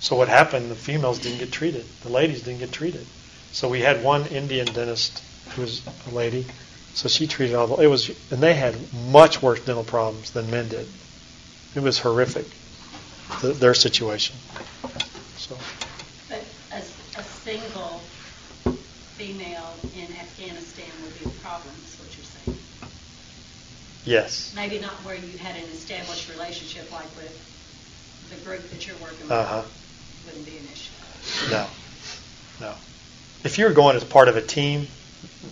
[0.00, 0.70] So what happened?
[0.70, 1.84] The females didn't get treated.
[2.02, 3.06] The ladies didn't get treated.
[3.52, 6.46] So we had one Indian dentist who was a lady.
[6.94, 7.82] So she treated all the.
[7.82, 10.88] It was, and they had much worse dental problems than men did.
[11.74, 12.46] It was horrific.
[13.40, 14.36] The, their situation.
[15.38, 15.56] So
[16.28, 16.78] But a,
[17.18, 18.00] a single
[19.16, 22.58] female in Afghanistan would be a problem, is what you're saying.
[24.04, 24.52] yes.
[24.54, 27.32] Maybe not where you had an established relationship like with
[28.30, 29.32] the group that you're working with.
[29.32, 29.62] Uh-huh.
[30.26, 31.50] Wouldn't be an issue.
[31.50, 31.66] No.
[32.60, 32.74] No.
[33.44, 34.86] If you were going as part of a team,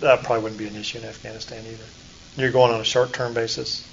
[0.00, 1.84] that probably wouldn't be an issue in Afghanistan either.
[2.36, 3.86] You're going on a short-term basis.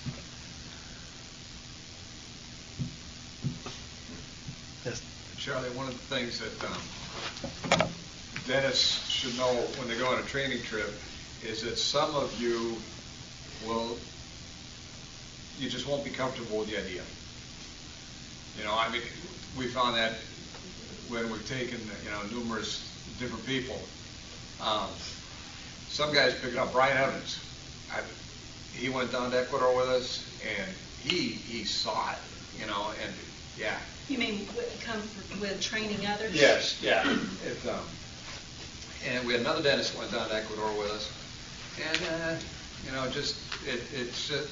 [5.55, 7.87] Charlie, one of the things that um,
[8.45, 10.93] dentists should know when they go on a training trip
[11.45, 12.75] is that some of you
[13.65, 13.97] will,
[15.57, 17.03] you just won't be comfortable with the idea.
[18.57, 19.01] You know, I mean,
[19.57, 20.15] we found that
[21.07, 22.83] when we've taken, you know, numerous
[23.17, 23.79] different people.
[24.61, 24.89] Um,
[25.87, 26.73] some guys pick it up.
[26.73, 27.39] Brian Evans,
[27.93, 28.01] I,
[28.73, 30.21] he went down to Ecuador with us,
[30.59, 30.69] and
[31.01, 32.17] he he saw it,
[32.59, 33.13] you know, and
[33.57, 36.33] yeah, You mean with- come f- with training others?
[36.33, 37.01] Yes, yeah.
[37.45, 37.79] It, um,
[39.07, 41.11] and we had another dentist that went down to Ecuador with us,
[41.87, 42.35] and uh,
[42.85, 43.35] you know, just
[43.67, 44.47] it it's it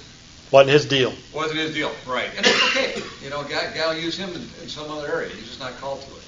[0.51, 1.13] Wasn't his deal.
[1.33, 2.29] wasn't his deal, right?
[2.35, 5.29] And it's okay, you know, God, God will use him in, in some other area.
[5.29, 6.23] He's just not called to it,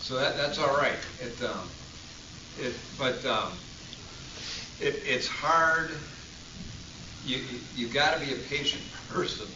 [0.00, 0.96] so that that's all right.
[1.20, 1.68] It um,
[2.60, 3.52] it but um,
[4.80, 5.90] it it's hard.
[7.26, 9.46] You you, you got to be a patient person,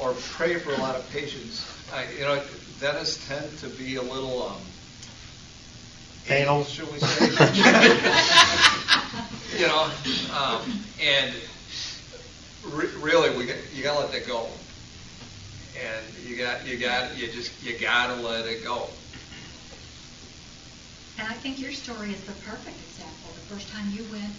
[0.00, 1.66] or pray for a lot of patience.
[1.92, 2.42] I, you know,
[2.80, 4.60] dentists tend to be a little um,
[6.28, 6.64] Anal.
[6.64, 7.26] should we say?
[9.58, 9.90] you know,
[10.34, 10.60] um,
[11.00, 11.34] and
[12.64, 14.48] re- really, we got, you got to let that go.
[15.78, 18.88] And you got you got you just you got to let it go.
[21.18, 23.30] And I think your story is the perfect example.
[23.34, 24.32] The first time you went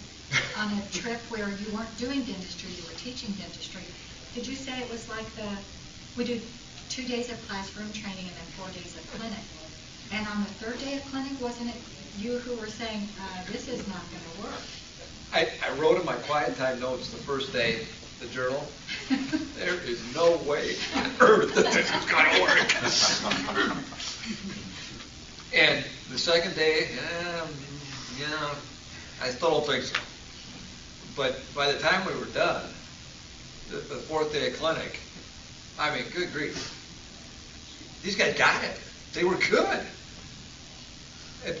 [0.58, 3.82] on a trip where you weren't doing dentistry, you were teaching dentistry.
[4.34, 5.48] Did you say it was like the,
[6.16, 6.40] we do
[6.88, 9.38] two days of classroom training and then four days of clinic?
[10.12, 11.76] And on the third day of clinic, wasn't it
[12.18, 14.60] you who were saying, uh, this is not going to work?
[15.32, 17.86] I, I wrote in my quiet time notes the first day,
[18.20, 18.66] the journal.
[19.56, 23.76] There is no way on earth that this is going to work.
[25.54, 26.88] and the second day,
[27.42, 27.48] um,
[28.28, 28.50] know,
[29.22, 30.00] I still don't think so.
[31.16, 32.70] But by the time we were done,
[33.70, 34.98] the, the fourth day of clinic,
[35.78, 36.74] I mean, good grief.
[38.02, 38.78] These guys got it.
[39.12, 39.80] They were good.
[41.46, 41.56] And,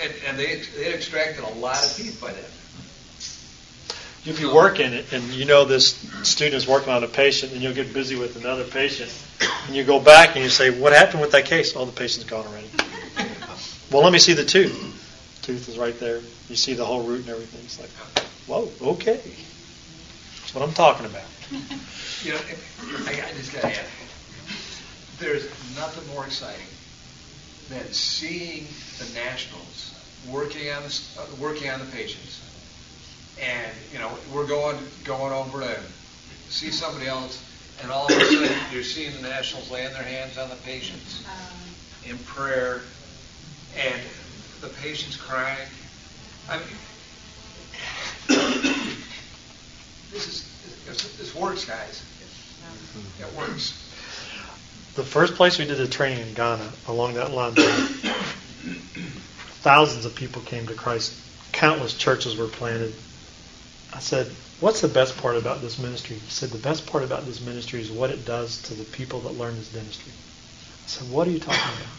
[0.00, 2.44] and, and they, they had extracted a lot of teeth by then.
[4.24, 7.60] If You'll be working, and you know this student is working on a patient, and
[7.60, 9.12] you'll get busy with another patient,
[9.66, 12.30] and you go back and you say, "What happened with that case?" Oh, the patient's
[12.30, 12.70] gone already.
[13.90, 15.40] well, let me see the tooth.
[15.42, 16.20] Tooth is right there.
[16.48, 17.62] You see the whole root and everything.
[17.64, 17.90] It's like,
[18.46, 19.20] whoa, okay.
[20.52, 21.24] What I'm talking about.
[22.24, 22.38] You know,
[23.08, 23.84] I, I just gotta add,
[25.18, 25.42] there's
[25.74, 26.66] nothing more exciting
[27.68, 29.92] than seeing the nationals
[30.30, 32.40] working on the, uh, working on the patients.
[33.40, 35.80] And, you know, we're going, going over to
[36.48, 37.42] see somebody else,
[37.82, 41.24] and all of a sudden, you're seeing the nationals laying their hands on the patients
[42.04, 42.82] in prayer,
[43.76, 44.00] and
[44.60, 45.68] the patients crying.
[46.48, 46.66] I mean,
[50.12, 52.02] this is, this, works, guys.
[53.20, 53.72] It works.
[54.94, 57.54] The first place we did the training in Ghana, along that line,
[59.62, 61.18] thousands of people came to Christ
[61.52, 62.92] countless churches were planted.
[63.94, 64.26] I said,
[64.60, 66.16] What's the best part about this ministry?
[66.16, 69.20] He said, The best part about this ministry is what it does to the people
[69.20, 70.12] that learn this dentistry.
[70.12, 71.92] I said, What are you talking about?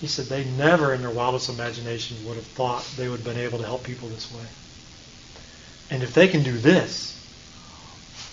[0.00, 3.44] He said, They never in their wildest imagination would have thought they would have been
[3.44, 4.44] able to help people this way.
[5.90, 7.18] And if they can do this,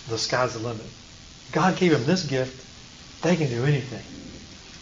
[0.08, 0.86] the sky's the limit.
[1.52, 2.66] God gave them this gift,
[3.22, 4.02] they can do anything.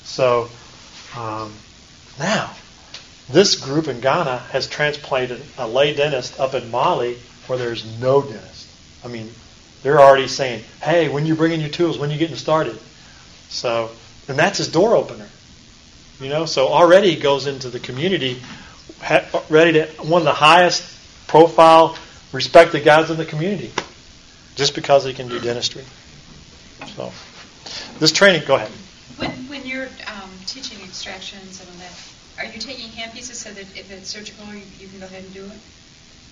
[0.05, 0.49] So,
[1.17, 1.53] um,
[2.19, 2.53] now,
[3.31, 8.23] this group in Ghana has transplanted a lay dentist up in Mali where there's no
[8.23, 8.69] dentist.
[9.05, 9.31] I mean,
[9.83, 12.79] they're already saying, hey, when you bring in your tools, when you getting started?
[13.49, 13.91] So,
[14.29, 15.29] and that's his door opener.
[16.21, 18.43] You know, so already he goes into the community
[19.49, 20.83] ready to, one of the highest
[21.29, 21.97] profile,
[22.33, 23.73] respected guys in the community,
[24.55, 25.85] just because he can do dentistry.
[26.97, 27.13] So,
[27.99, 28.71] this training, go ahead.
[29.17, 31.93] When, when you're um, teaching extractions and all that,
[32.39, 35.25] are you taking hand pieces so that if it's surgical, you, you can go ahead
[35.25, 35.59] and do it?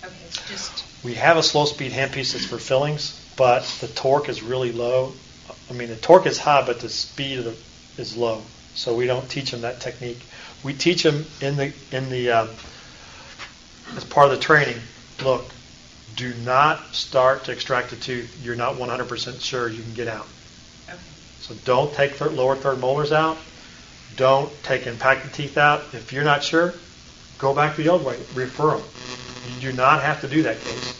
[0.03, 0.85] Okay, it's just.
[1.03, 5.13] We have a slow speed handpiece that's for fillings, but the torque is really low.
[5.69, 7.55] I mean, the torque is high, but the speed the,
[7.97, 8.43] is low.
[8.73, 10.19] So we don't teach them that technique.
[10.63, 12.49] We teach them in the in the um,
[13.95, 14.77] as part of the training.
[15.23, 15.45] Look,
[16.17, 18.43] do not start to extract a tooth.
[18.43, 20.27] You're not 100% sure you can get out.
[20.89, 20.97] Okay.
[21.41, 23.37] So don't take third, lower third molars out.
[24.17, 25.83] Don't take impacted teeth out.
[25.93, 26.73] If you're not sure,
[27.37, 28.17] go back the old way.
[28.33, 28.83] Refer them.
[29.55, 30.99] You do not have to do that case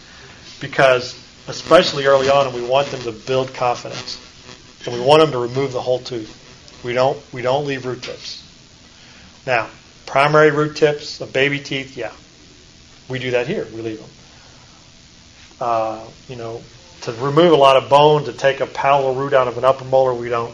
[0.61, 4.21] because, especially early on, we want them to build confidence,
[4.85, 6.33] and we want them to remove the whole tooth.
[6.85, 8.43] We don't we don't leave root tips.
[9.47, 9.67] Now,
[10.05, 12.11] primary root tips of baby teeth, yeah,
[13.09, 13.65] we do that here.
[13.73, 14.09] We leave them.
[15.59, 16.61] Uh, you know,
[17.01, 19.85] to remove a lot of bone, to take a palatal root out of an upper
[19.85, 20.53] molar, we don't.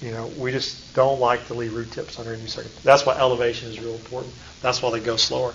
[0.00, 2.82] You know, we just don't like to leave root tips under any circumstances.
[2.82, 4.34] That's why elevation is real important.
[4.60, 5.54] That's why they go slower.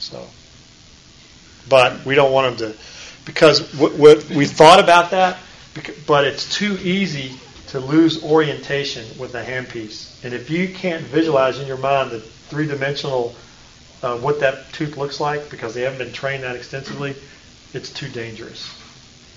[0.00, 0.26] So,
[1.68, 2.78] but we don't want them to,
[3.24, 5.38] because what we thought about that,
[6.06, 7.34] but it's too easy
[7.68, 10.24] to lose orientation with a handpiece.
[10.24, 13.34] And if you can't visualize in your mind the three dimensional
[14.04, 17.16] uh, what that tooth looks like because they haven't been trained that extensively,
[17.72, 18.68] it's too dangerous.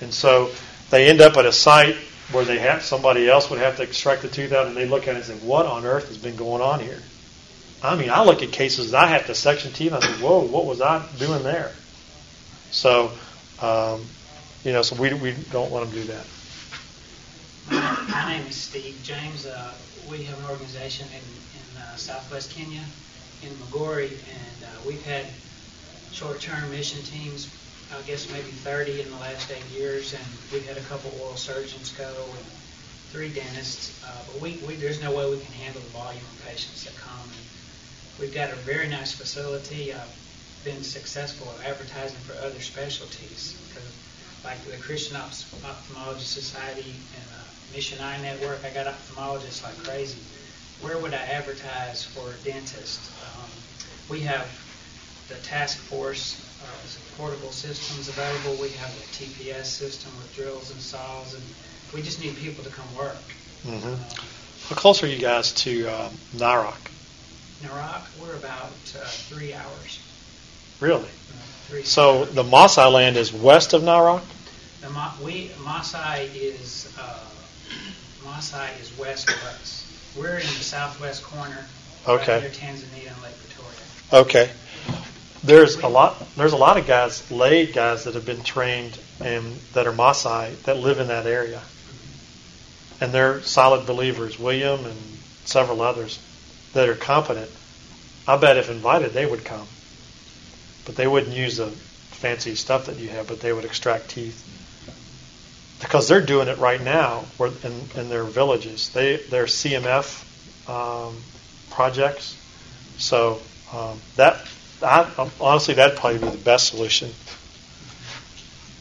[0.01, 0.51] And so
[0.89, 1.95] they end up at a site
[2.33, 5.07] where they have somebody else would have to extract the tooth out, and they look
[5.07, 7.01] at it and say, "What on earth has been going on here?"
[7.81, 10.65] I mean, I look at cases I have to section teeth, I say, "Whoa, what
[10.65, 11.71] was I doing there?"
[12.71, 13.11] So,
[13.61, 14.05] um,
[14.65, 16.25] you know, so we we don't want them do that.
[18.09, 19.45] My name is Steve James.
[19.45, 19.73] Uh,
[20.09, 22.83] we have an organization in, in uh, southwest Kenya,
[23.43, 25.25] in Migori, and uh, we've had
[26.11, 27.49] short-term mission teams,
[27.93, 31.37] I guess maybe 30 in the last eight years, and we've had a couple oral
[31.37, 32.45] surgeons go and
[33.11, 34.03] three dentists.
[34.03, 36.95] Uh, but we, we, there's no way we can handle the volume of patients that
[36.97, 37.23] come.
[37.23, 37.45] And
[38.19, 39.93] we've got a very nice facility.
[39.93, 43.87] I've been successful at advertising for other specialties because,
[44.43, 50.19] like the Christian Ophthalmology Society and uh, Mission Eye Network, I got ophthalmologists like crazy.
[50.81, 52.99] Where would I advertise for a dentist?
[53.23, 53.49] Um,
[54.09, 54.47] we have
[55.27, 58.61] the task force uh, portable systems available.
[58.61, 61.43] We have a TPS system with drills and saws, and
[61.93, 63.17] we just need people to come work.
[63.65, 63.87] Mm-hmm.
[63.87, 63.99] Um,
[64.69, 66.77] How close are you guys to uh, Narok?
[67.63, 69.99] Narok, we're about uh, three hours.
[70.79, 71.01] Really?
[71.01, 74.21] Uh, three so the Maasai land is west of Narok?
[74.81, 77.19] The Ma- we, Maasai is uh,
[78.23, 79.86] Maasai is west of us.
[80.17, 81.65] We're in the southwest corner.
[82.07, 82.33] Okay.
[82.33, 84.23] Right near Tanzania and Lake Victoria.
[84.23, 84.49] Okay.
[85.43, 86.23] There's a lot.
[86.35, 90.59] There's a lot of guys, lay guys that have been trained and that are Maasai
[90.63, 91.61] that live in that area,
[92.99, 94.39] and they're solid believers.
[94.39, 94.97] William and
[95.45, 96.19] several others
[96.73, 97.51] that are competent.
[98.27, 99.67] I bet if invited, they would come,
[100.85, 103.27] but they wouldn't use the fancy stuff that you have.
[103.27, 104.43] But they would extract teeth
[105.79, 108.89] because they're doing it right now in, in their villages.
[108.89, 110.23] They they're CMF
[110.69, 111.17] um,
[111.69, 112.35] projects,
[112.97, 113.39] so
[113.73, 114.45] um, that
[114.81, 117.11] I, honestly that'd probably be the best solution.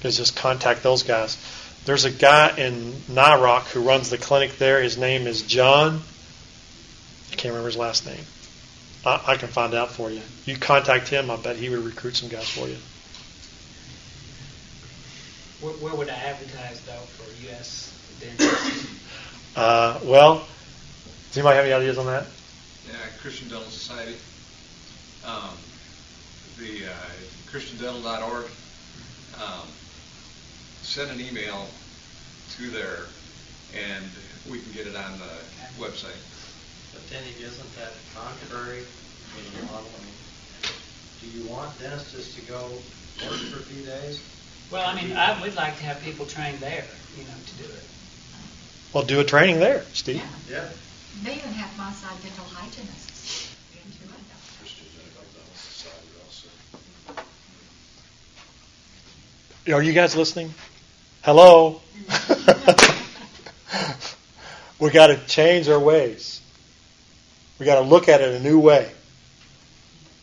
[0.03, 1.37] Is just contact those guys.
[1.85, 4.81] There's a guy in Narok who runs the clinic there.
[4.81, 6.01] His name is John.
[7.33, 8.25] I can't remember his last name.
[9.05, 10.21] I, I can find out for you.
[10.45, 11.29] You contact him.
[11.29, 12.77] I bet he would recruit some guys for you.
[15.61, 17.93] Where, where would I advertise though for U.S.
[18.21, 18.87] dentists?
[19.57, 20.47] Uh, well,
[21.29, 22.27] does anybody have any ideas on that?
[22.87, 22.93] Yeah,
[23.23, 24.17] Christian Dental Society.
[25.25, 25.57] Um,
[26.59, 26.97] the uh,
[27.51, 28.51] ChristianDental.org.
[29.41, 29.69] Um,
[30.83, 31.67] send an email
[32.57, 33.07] to there,
[33.75, 34.05] and
[34.49, 36.21] we can get it on the website.
[36.93, 39.91] But then isn't that contrary to the model?
[39.99, 40.15] I mean,
[41.21, 42.83] do do you want dentists to go
[43.25, 44.21] work for a few days?
[44.71, 46.85] Well, I mean, I would like to have people trained there,
[47.17, 47.85] you know, to do it.
[48.93, 50.23] Well, do a training there, Steve.
[50.51, 50.69] Yeah.
[51.23, 53.55] They even have Maasai dental hygienists.
[53.75, 54.11] into it.
[54.59, 56.49] Christian Medical Dental Society also.
[59.75, 60.53] Are you guys listening?
[61.23, 61.81] Hello?
[64.79, 66.41] we got to change our ways.
[67.59, 68.91] We got to look at it a new way.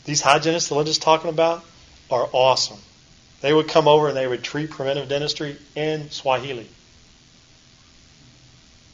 [0.06, 1.64] These hygienists that Linda's talking about
[2.12, 2.80] are awesome.
[3.44, 6.66] They would come over and they would treat preventive dentistry in Swahili.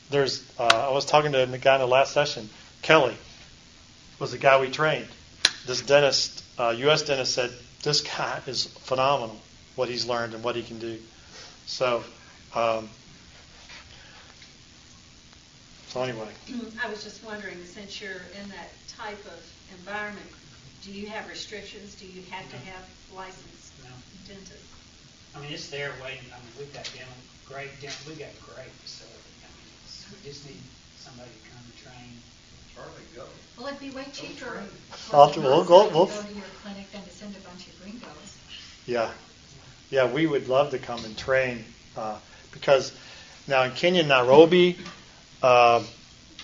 [0.10, 2.50] There's, uh, I was talking to the guy in the last session.
[2.82, 3.16] Kelly
[4.18, 5.08] was the guy we trained.
[5.68, 7.04] This dentist, uh, U.S.
[7.04, 7.52] dentist, said
[7.84, 9.40] this guy is phenomenal.
[9.76, 10.98] What he's learned and what he can do.
[11.68, 12.04] So,
[12.56, 12.90] um,
[15.90, 16.28] so anyway,
[16.84, 20.26] I was just wondering, since you're in that type of environment,
[20.84, 21.94] do you have restrictions?
[21.94, 23.59] Do you have to have licensed
[24.30, 24.36] No.
[25.36, 26.26] I mean, it's there waiting.
[26.30, 27.14] I mean, we've got dental,
[27.48, 29.18] great dental, we've got great facility.
[29.42, 30.62] I mean, it's, we just need
[30.98, 32.14] somebody to come and train.
[32.76, 33.26] Charlie, go.
[33.58, 34.64] Well, it'd be way cheaper
[35.14, 37.82] I'll for we'll go- we'll- go to your clinic than to send a bunch of
[37.82, 38.38] gringos.
[38.86, 39.12] yeah,
[39.90, 41.66] yeah, we would love to come and train
[41.98, 42.18] uh,
[42.52, 42.94] because
[43.48, 44.78] now in Kenya, Nairobi,
[45.42, 45.84] uh,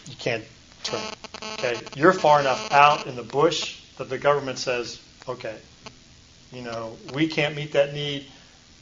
[0.07, 0.43] you can't
[0.83, 1.01] train.
[1.53, 5.55] Okay, you're far enough out in the bush that the government says, okay,
[6.55, 8.25] you know, we can't meet that need.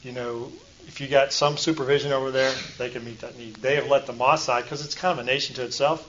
[0.02, 0.52] You know,
[0.86, 3.56] if you got some supervision over there, they can meet that need.
[3.56, 6.08] They have let the Maasai because it's kind of a nation to itself.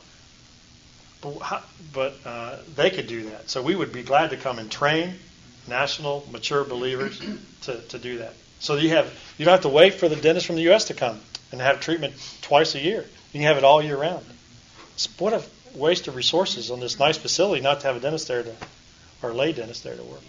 [1.21, 1.63] But, how-
[1.93, 3.49] but uh, they could do that.
[3.49, 5.15] So we would be glad to come and train
[5.67, 7.19] national mature believers
[7.61, 8.33] to, to do that.
[8.59, 10.85] So you have you don't have to wait for the dentist from the U.S.
[10.85, 11.19] to come
[11.51, 13.01] and have treatment twice a year.
[13.33, 14.25] You can have it all year round.
[14.93, 15.43] It's what a
[15.75, 18.55] waste of resources on this nice facility not to have a dentist there to
[19.21, 20.21] or a lay dentist there to work.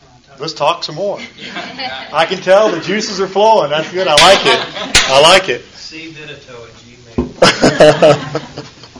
[0.00, 0.27] Come on, talk.
[0.40, 1.18] Let's talk some more.
[2.12, 3.70] I can tell the juices are flowing.
[3.70, 4.06] That's good.
[4.06, 5.10] I like it.
[5.10, 5.64] I like it.
[5.74, 6.12] C.
[6.12, 7.28] Benito at Gmail.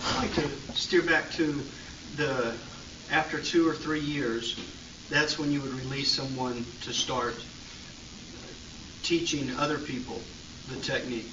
[0.03, 1.63] I'd like to steer back to
[2.17, 2.55] the,
[3.13, 4.59] after two or three years,
[5.11, 7.37] that's when you would release someone to start
[9.03, 10.21] teaching other people
[10.69, 11.31] the technique.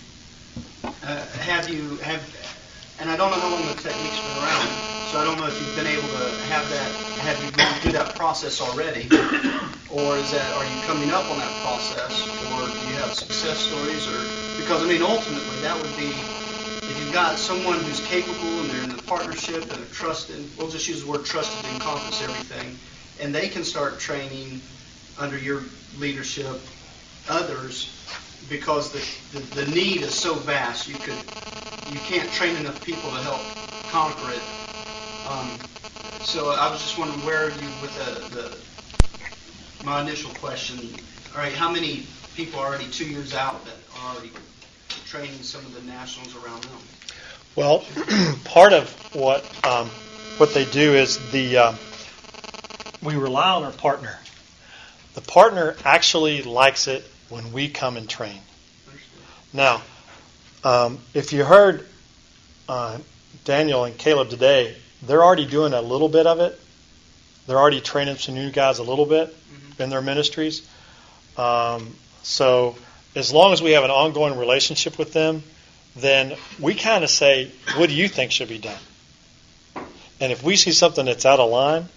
[0.84, 2.22] Uh, have you, have,
[3.00, 5.56] and I don't know how long the technique's been around, so I don't know if
[5.62, 6.92] you've been able to have that,
[7.24, 9.08] have you gone through that process already?
[9.88, 12.20] Or is that, are you coming up on that process?
[12.52, 14.04] Or do you have success stories?
[14.12, 14.20] Or,
[14.60, 18.84] because I mean, ultimately, that would be, if you've got someone who's capable and they're
[18.84, 22.78] in the partnership and they're trusted, we'll just use the word trusted to encompass everything,
[23.22, 24.60] and they can start training
[25.18, 25.64] under your
[25.98, 26.60] leadership
[27.30, 27.88] others
[28.50, 30.90] because the, the, the need is so vast.
[30.90, 31.16] You could
[31.94, 33.40] you can't train enough people to help
[33.92, 34.65] conquer it.
[35.28, 35.50] Um,
[36.22, 40.80] so I was just wondering where are you with the, the my initial question.
[41.34, 42.06] All right, how many
[42.36, 44.32] people are already two years out that are already
[45.06, 46.78] training some of the nationals around them?
[47.56, 47.86] Well,
[48.46, 49.90] part of what um,
[50.38, 51.76] what they do is the um,
[53.02, 54.18] we rely on our partner.
[55.14, 58.42] The partner actually likes it when we come and train.
[59.54, 59.82] Now,
[60.64, 61.88] um, if you heard
[62.68, 62.98] uh,
[63.46, 64.76] Daniel and Caleb today,
[65.08, 66.60] they're already doing a little bit of it.
[67.48, 69.36] They're already training some new guys a little bit
[69.80, 70.68] in their ministries.
[71.38, 72.76] Um, so
[73.16, 75.44] as long as we have an ongoing relationship with them,
[75.96, 78.80] then we kind of say, what do you think should be done?
[80.20, 81.88] And if we see something that's out of line,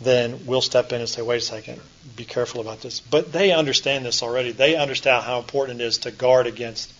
[0.00, 1.80] then we'll step in and say, wait a second,
[2.16, 3.00] be careful about this.
[3.00, 4.52] But they understand this already.
[4.52, 6.92] They understand how important it is to guard against,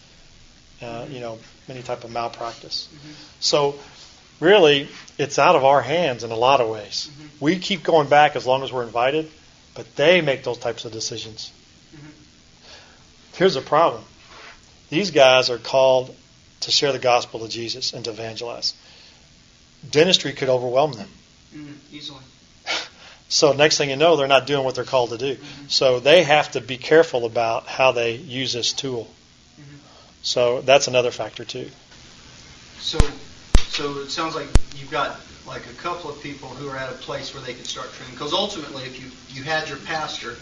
[0.83, 1.39] uh, you know,
[1.69, 2.89] any type of malpractice.
[3.41, 3.77] So
[4.41, 4.89] really,
[5.19, 7.11] it's out of our hands in a lot of ways.
[7.11, 7.45] Mm-hmm.
[7.45, 9.31] We keep going back as long as we're invited,
[9.75, 11.53] but they make those types of decisions.
[11.95, 12.09] Mm-hmm.
[13.35, 14.03] Here's a problem.
[14.89, 16.15] These guys are called
[16.61, 18.75] to share the gospel of Jesus and to evangelize.
[19.89, 21.09] Dentistry could overwhelm them.
[21.55, 22.21] Mm, easily.
[23.33, 25.39] So next thing you know, they're not doing what they're called to do.
[25.69, 29.09] So they have to be careful about how they use this tool.
[30.23, 31.71] So that's another factor too.
[32.79, 32.99] So,
[33.81, 36.97] so it sounds like you've got like a couple of people who are at a
[36.97, 38.15] place where they can start training.
[38.15, 40.37] Because ultimately, if you you had your pastor,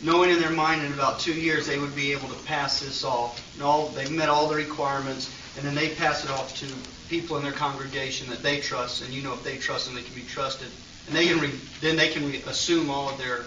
[0.00, 3.02] knowing in their mind in about two years they would be able to pass this
[3.02, 6.66] off, and all they've met all the requirements, and then they pass it off to
[7.08, 10.02] people in their congregation that they trust, and you know if they trust them, they
[10.02, 10.68] can be trusted,
[11.08, 11.50] and they can re,
[11.80, 13.46] then they can re, assume all of their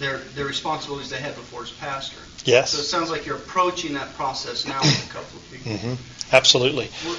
[0.00, 2.18] their their responsibilities they had before as pastor.
[2.44, 2.72] Yes.
[2.72, 5.76] So it sounds like you're approaching that process now with a couple of people.
[5.76, 5.94] hmm
[6.32, 6.86] Absolutely.
[7.04, 7.18] What,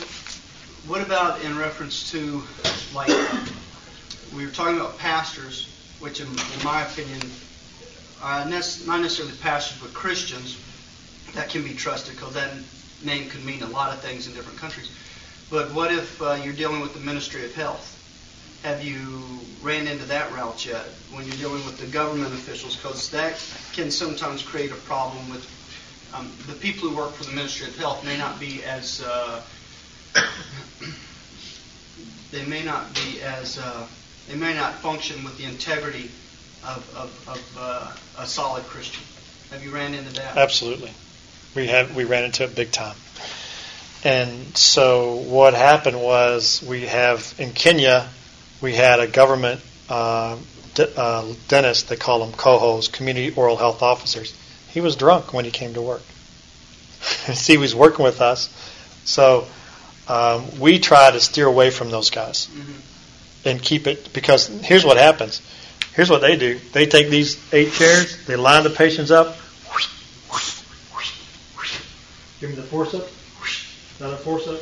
[0.87, 2.43] what about in reference to
[2.93, 3.09] like
[4.35, 5.67] we were talking about pastors,
[5.99, 7.21] which in, in my opinion,
[8.21, 10.57] uh, not necessarily pastors, but Christians
[11.33, 12.51] that can be trusted, because that
[13.03, 14.89] name could mean a lot of things in different countries.
[15.49, 17.99] But what if uh, you're dealing with the Ministry of Health?
[18.63, 22.75] Have you ran into that route yet when you're dealing with the government officials?
[22.75, 25.45] Because that can sometimes create a problem with
[26.13, 29.41] um, the people who work for the Ministry of Health may not be as uh,
[32.31, 33.87] they may not be as uh,
[34.27, 36.09] they may not function with the integrity
[36.65, 39.03] of, of, of uh, a solid Christian.
[39.51, 40.37] Have you ran into that?
[40.37, 40.91] Absolutely.
[41.55, 42.95] We had we ran into it big time.
[44.03, 48.09] And so what happened was we have in Kenya
[48.61, 50.37] we had a government uh,
[50.77, 51.89] uh, dentist.
[51.89, 54.33] They call them cohos, community oral health officers.
[54.69, 56.01] He was drunk when he came to work.
[57.01, 58.49] See, he was working with us,
[59.03, 59.47] so
[60.07, 63.47] um, we try to steer away from those guys Mm-hmm.
[63.49, 65.41] and keep it because here's what happens.
[65.95, 66.59] Here's what they do.
[66.73, 69.37] They take these eight chairs, they line the patients up.
[72.39, 73.11] Give me the forceps.
[74.01, 74.61] Not a forceps.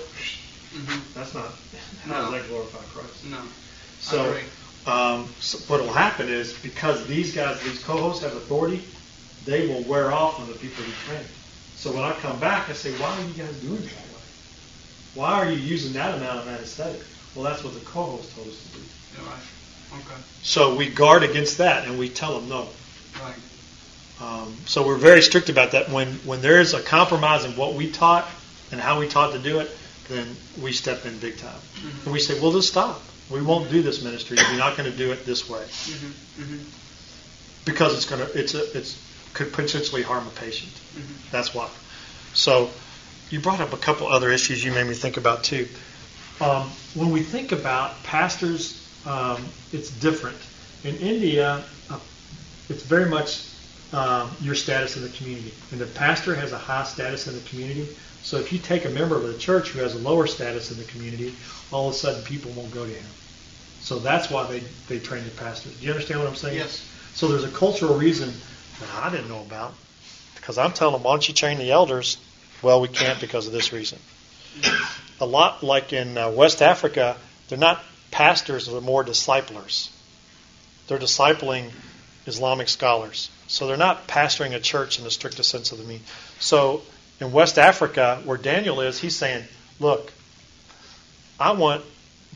[0.73, 1.13] Mm-hmm.
[1.19, 1.51] That's not.
[2.07, 2.13] No.
[2.13, 3.25] How does that glorify Christ?
[3.25, 3.41] No.
[3.99, 4.37] So,
[4.85, 8.81] um, so what will happen is because these guys, these cohos have authority,
[9.45, 11.25] they will wear off on the people who train.
[11.75, 13.91] So when I come back, I say, why are you guys doing that?
[15.15, 17.01] Why are you using that amount of anesthetic?
[17.35, 18.83] Well, that's what the coho told us to do.
[19.17, 19.99] Yeah, right.
[20.05, 20.21] Okay.
[20.43, 22.67] So we guard against that and we tell them no.
[23.21, 23.35] Right.
[24.21, 25.89] Um, so we're very strict about that.
[25.89, 28.27] When when there is a compromise in what we taught
[28.71, 29.69] and how we taught to do it,
[30.07, 31.59] then we step in big time.
[31.79, 32.03] Mhm.
[32.05, 33.01] And we say, well, just stop.
[33.29, 34.37] We won't do this ministry.
[34.37, 36.41] We're not going to do it this way Mm-hmm.
[36.43, 36.63] Mm-hmm.
[37.65, 38.97] because it's going to it's a, it's
[39.33, 40.71] could potentially harm a patient.
[40.95, 41.31] Mhm.
[41.31, 41.69] That's why.
[42.33, 42.69] So
[43.31, 45.67] you brought up a couple other issues you made me think about too.
[46.39, 50.37] Um, when we think about pastors, um, it's different.
[50.83, 51.99] In India, uh,
[52.69, 53.47] it's very much
[53.93, 57.41] um, your status in the community, and the pastor has a high status in the
[57.41, 57.87] community.
[58.23, 60.77] So if you take a member of the church who has a lower status in
[60.77, 61.33] the community,
[61.71, 63.05] all of a sudden people won't go to him.
[63.79, 65.75] So that's why they, they train the pastors.
[65.77, 66.57] Do you understand what I'm saying?
[66.57, 66.87] Yes.
[67.13, 68.31] So there's a cultural reason
[68.79, 69.73] that I didn't know about
[70.35, 72.17] because I'm telling them, why don't you train the elders?
[72.61, 73.99] Well, we can't because of this reason.
[75.19, 79.89] A lot like in uh, West Africa, they're not pastors, they're more disciplers.
[80.87, 81.71] They're discipling
[82.25, 83.29] Islamic scholars.
[83.47, 86.01] So they're not pastoring a church in the strictest sense of the mean.
[86.39, 86.81] So
[87.19, 89.43] in West Africa, where Daniel is, he's saying,
[89.79, 90.11] look,
[91.39, 91.83] I want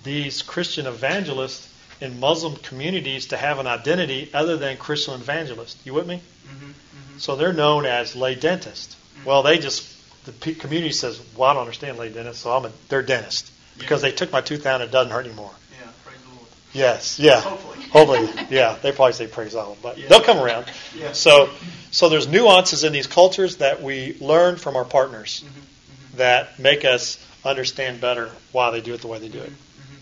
[0.04, 1.72] these Christian evangelists
[2.02, 5.78] in Muslim communities to have an identity other than Christian evangelist.
[5.86, 6.22] You with me?
[6.48, 6.66] Mm-hmm.
[6.66, 7.18] Mm-hmm.
[7.20, 8.96] So they're known as lay dentist.
[9.24, 9.95] Well, they just
[10.26, 14.02] the community says, "Well, I don't understand lay dentist, so I'm a they're dentist because
[14.02, 15.88] they took my tooth out and it doesn't hurt anymore." Yeah.
[16.06, 16.48] Praise the Lord.
[16.74, 17.42] Yes, yeah.
[17.42, 17.86] Hopefully.
[17.92, 18.76] Hopefully, yeah.
[18.82, 20.08] They probably say praise all, but Yeah.
[20.10, 20.66] they'll come around.
[20.98, 21.14] Yeah.
[21.14, 21.50] So,
[21.92, 25.50] so there's nuances in these cultures that we learn from our partners Mhm.
[25.50, 26.18] Mhm.
[26.18, 29.52] that make us understand better why they do it the way they do it.
[29.52, 29.98] Mhm.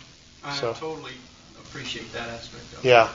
[0.45, 1.11] I So- totally
[1.59, 2.87] appreciate that aspect of it.
[2.87, 3.09] Yeah,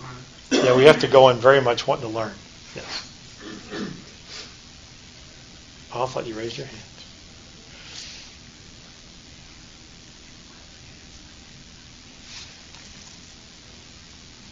[0.00, 0.64] right.
[0.64, 0.74] yeah.
[0.74, 2.34] We have to go in very much wanting to learn.
[2.74, 2.84] Yes.
[5.94, 6.82] I thought you raised your hand.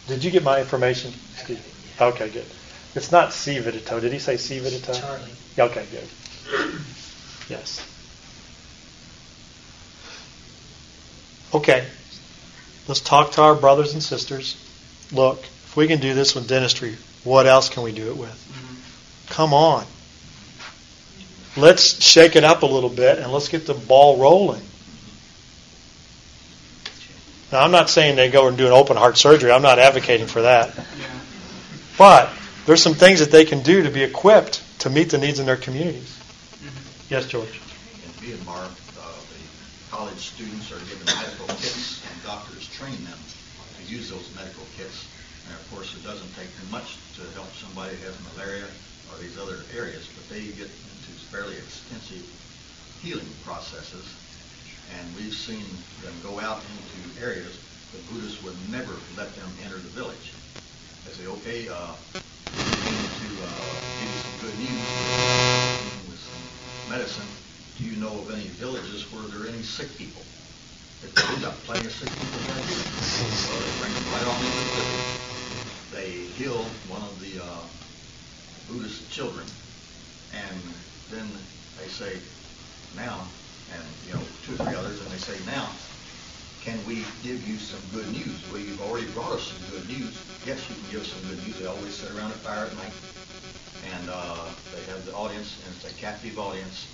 [0.07, 1.61] Did you get my information, Steve?
[1.99, 2.45] Okay, good.
[2.95, 3.99] It's not C Vidito.
[3.99, 4.99] Did he say C Vidito?
[4.99, 5.31] Charlie.
[5.59, 6.07] Okay, good.
[7.49, 7.85] Yes.
[11.53, 11.85] Okay.
[12.87, 14.55] Let's talk to our brothers and sisters.
[15.11, 18.29] Look, if we can do this with dentistry, what else can we do it with?
[18.29, 19.29] Mhm.
[19.33, 19.85] Come on.
[21.57, 24.61] Let's shake it up a little bit and let's get the ball rolling.
[27.51, 29.51] Now, I'm not saying they go and do an open heart surgery.
[29.51, 30.77] I'm not advocating for that.
[31.97, 32.29] But
[32.65, 35.45] there's some things that they can do to be equipped to meet the needs in
[35.45, 36.13] their communities.
[37.09, 37.47] Yes, George.
[37.47, 43.17] In Myanmar, uh, the college students are given medical kits, and doctors train them
[43.79, 45.07] to use those medical kits.
[45.47, 48.65] And of course, it doesn't take much to help somebody who has malaria
[49.11, 52.25] or these other areas, but they get into fairly extensive
[53.01, 54.05] healing processes.
[54.97, 55.65] And we've seen
[56.03, 57.59] them go out into areas
[57.93, 60.33] the Buddhists would never let them enter the village.
[61.05, 63.63] They say, okay, uh, we need to uh,
[63.95, 64.83] give you some good news
[66.11, 67.29] with some medicine.
[67.79, 70.21] Do you know of any villages where there are any sick people?
[70.99, 72.85] They we've got plenty of sick people right here.
[73.47, 75.07] Well, they bring them right on into the village.
[75.95, 76.59] They heal
[76.91, 77.76] one of the uh,
[78.67, 79.45] Buddhist children,
[80.33, 80.61] and
[81.09, 81.29] then
[81.79, 82.17] they say,
[82.95, 83.27] now,
[83.71, 85.69] and you know, two or three others, and they say, now,
[86.61, 88.39] can we give you some good news?
[88.51, 90.13] Well, you've already brought us some good news.
[90.45, 91.59] Yes, you can give us some good news.
[91.59, 92.93] They always sit around a fire at night,
[93.83, 96.87] and uh, they have the audience, and it's a captive audience.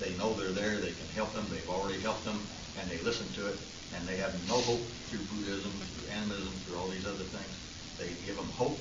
[0.00, 2.46] They know they're there, they can help them, they've already helped them,
[2.78, 3.58] and they listen to it,
[3.94, 7.54] and they have no hope through Buddhism, through animism, through all these other things.
[7.98, 8.78] They give them hope,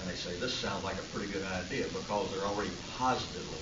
[0.00, 3.58] and they say, this sounds like a pretty good idea, because they're already positively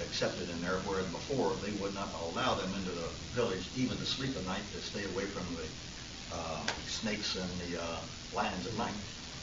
[0.00, 4.06] accepted in there, whereas before, they would not allow them into the village even to
[4.06, 8.00] sleep at night, to stay away from the uh, snakes and the uh,
[8.32, 8.94] lions at night,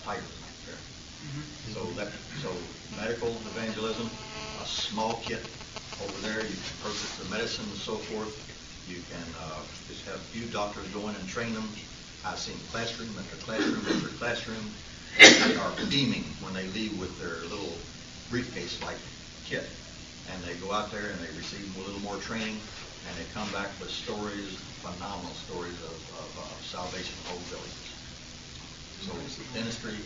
[0.04, 0.78] tigers at night there.
[1.74, 2.12] So that,
[2.42, 2.52] so
[2.96, 4.10] medical evangelism,
[4.62, 5.48] a small kit
[6.04, 8.46] over there, you can purchase the medicine and so forth.
[8.88, 11.74] You can uh, just have a few doctors go in and train them.
[12.26, 14.74] I've seen classroom after classroom after classroom.
[15.18, 17.78] They are beaming when they leave with their little
[18.30, 18.98] briefcase-like
[19.46, 19.68] kit.
[20.32, 23.50] And they go out there and they receive a little more training, and they come
[23.52, 27.84] back with stories, phenomenal stories of, of uh, salvation of whole villages.
[29.04, 29.12] So
[29.54, 30.00] dentistry,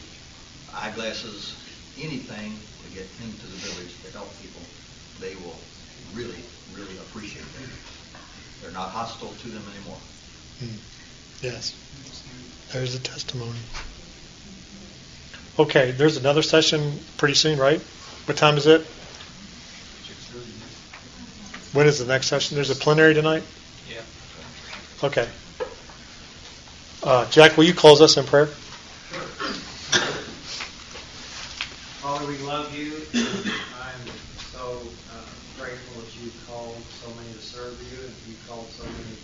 [0.74, 1.54] eyeglasses,
[2.02, 4.62] anything to get into the village to help people,
[5.22, 5.58] they will
[6.14, 6.42] really,
[6.74, 7.70] really appreciate that.
[8.62, 10.02] They're not hostile to them anymore.
[10.60, 10.78] Hmm.
[11.42, 11.76] Yes.
[12.74, 13.60] There's a testimony.
[15.60, 17.82] Okay, there's another session pretty soon, right?
[18.26, 18.86] What time is it?
[21.74, 22.56] When is the next session?
[22.56, 23.42] There's a plenary tonight?
[23.90, 24.02] Yeah.
[25.04, 25.28] Okay.
[27.04, 28.48] Uh, Jack, will you close us in prayer?
[32.06, 33.02] Father, we love you.
[33.82, 34.02] I'm
[34.52, 35.26] so uh,
[35.60, 39.18] grateful that you called so many to serve you, and you called so many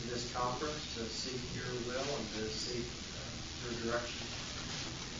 [0.00, 2.84] to this conference to seek your will and to seek
[3.14, 4.26] uh, your direction.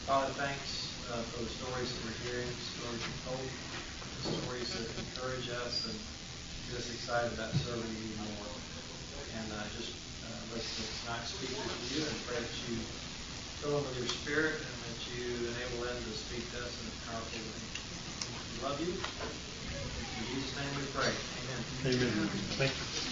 [0.07, 3.61] Father, thanks uh, for the stories that we're hearing, stories of hope,
[4.19, 6.09] stories that encourage us and
[6.67, 8.65] get us excited about serving you more.
[9.33, 12.89] And uh, just uh, let's tonight speak with you and pray that you
[13.61, 16.89] fill them with your spirit and that you enable them to speak to us in
[16.89, 17.63] a powerful way.
[18.51, 19.07] We love you.
[20.17, 21.15] In Jesus' name we pray.
[21.39, 21.65] Amen.
[21.87, 22.29] Amen.
[22.59, 23.12] Thank you.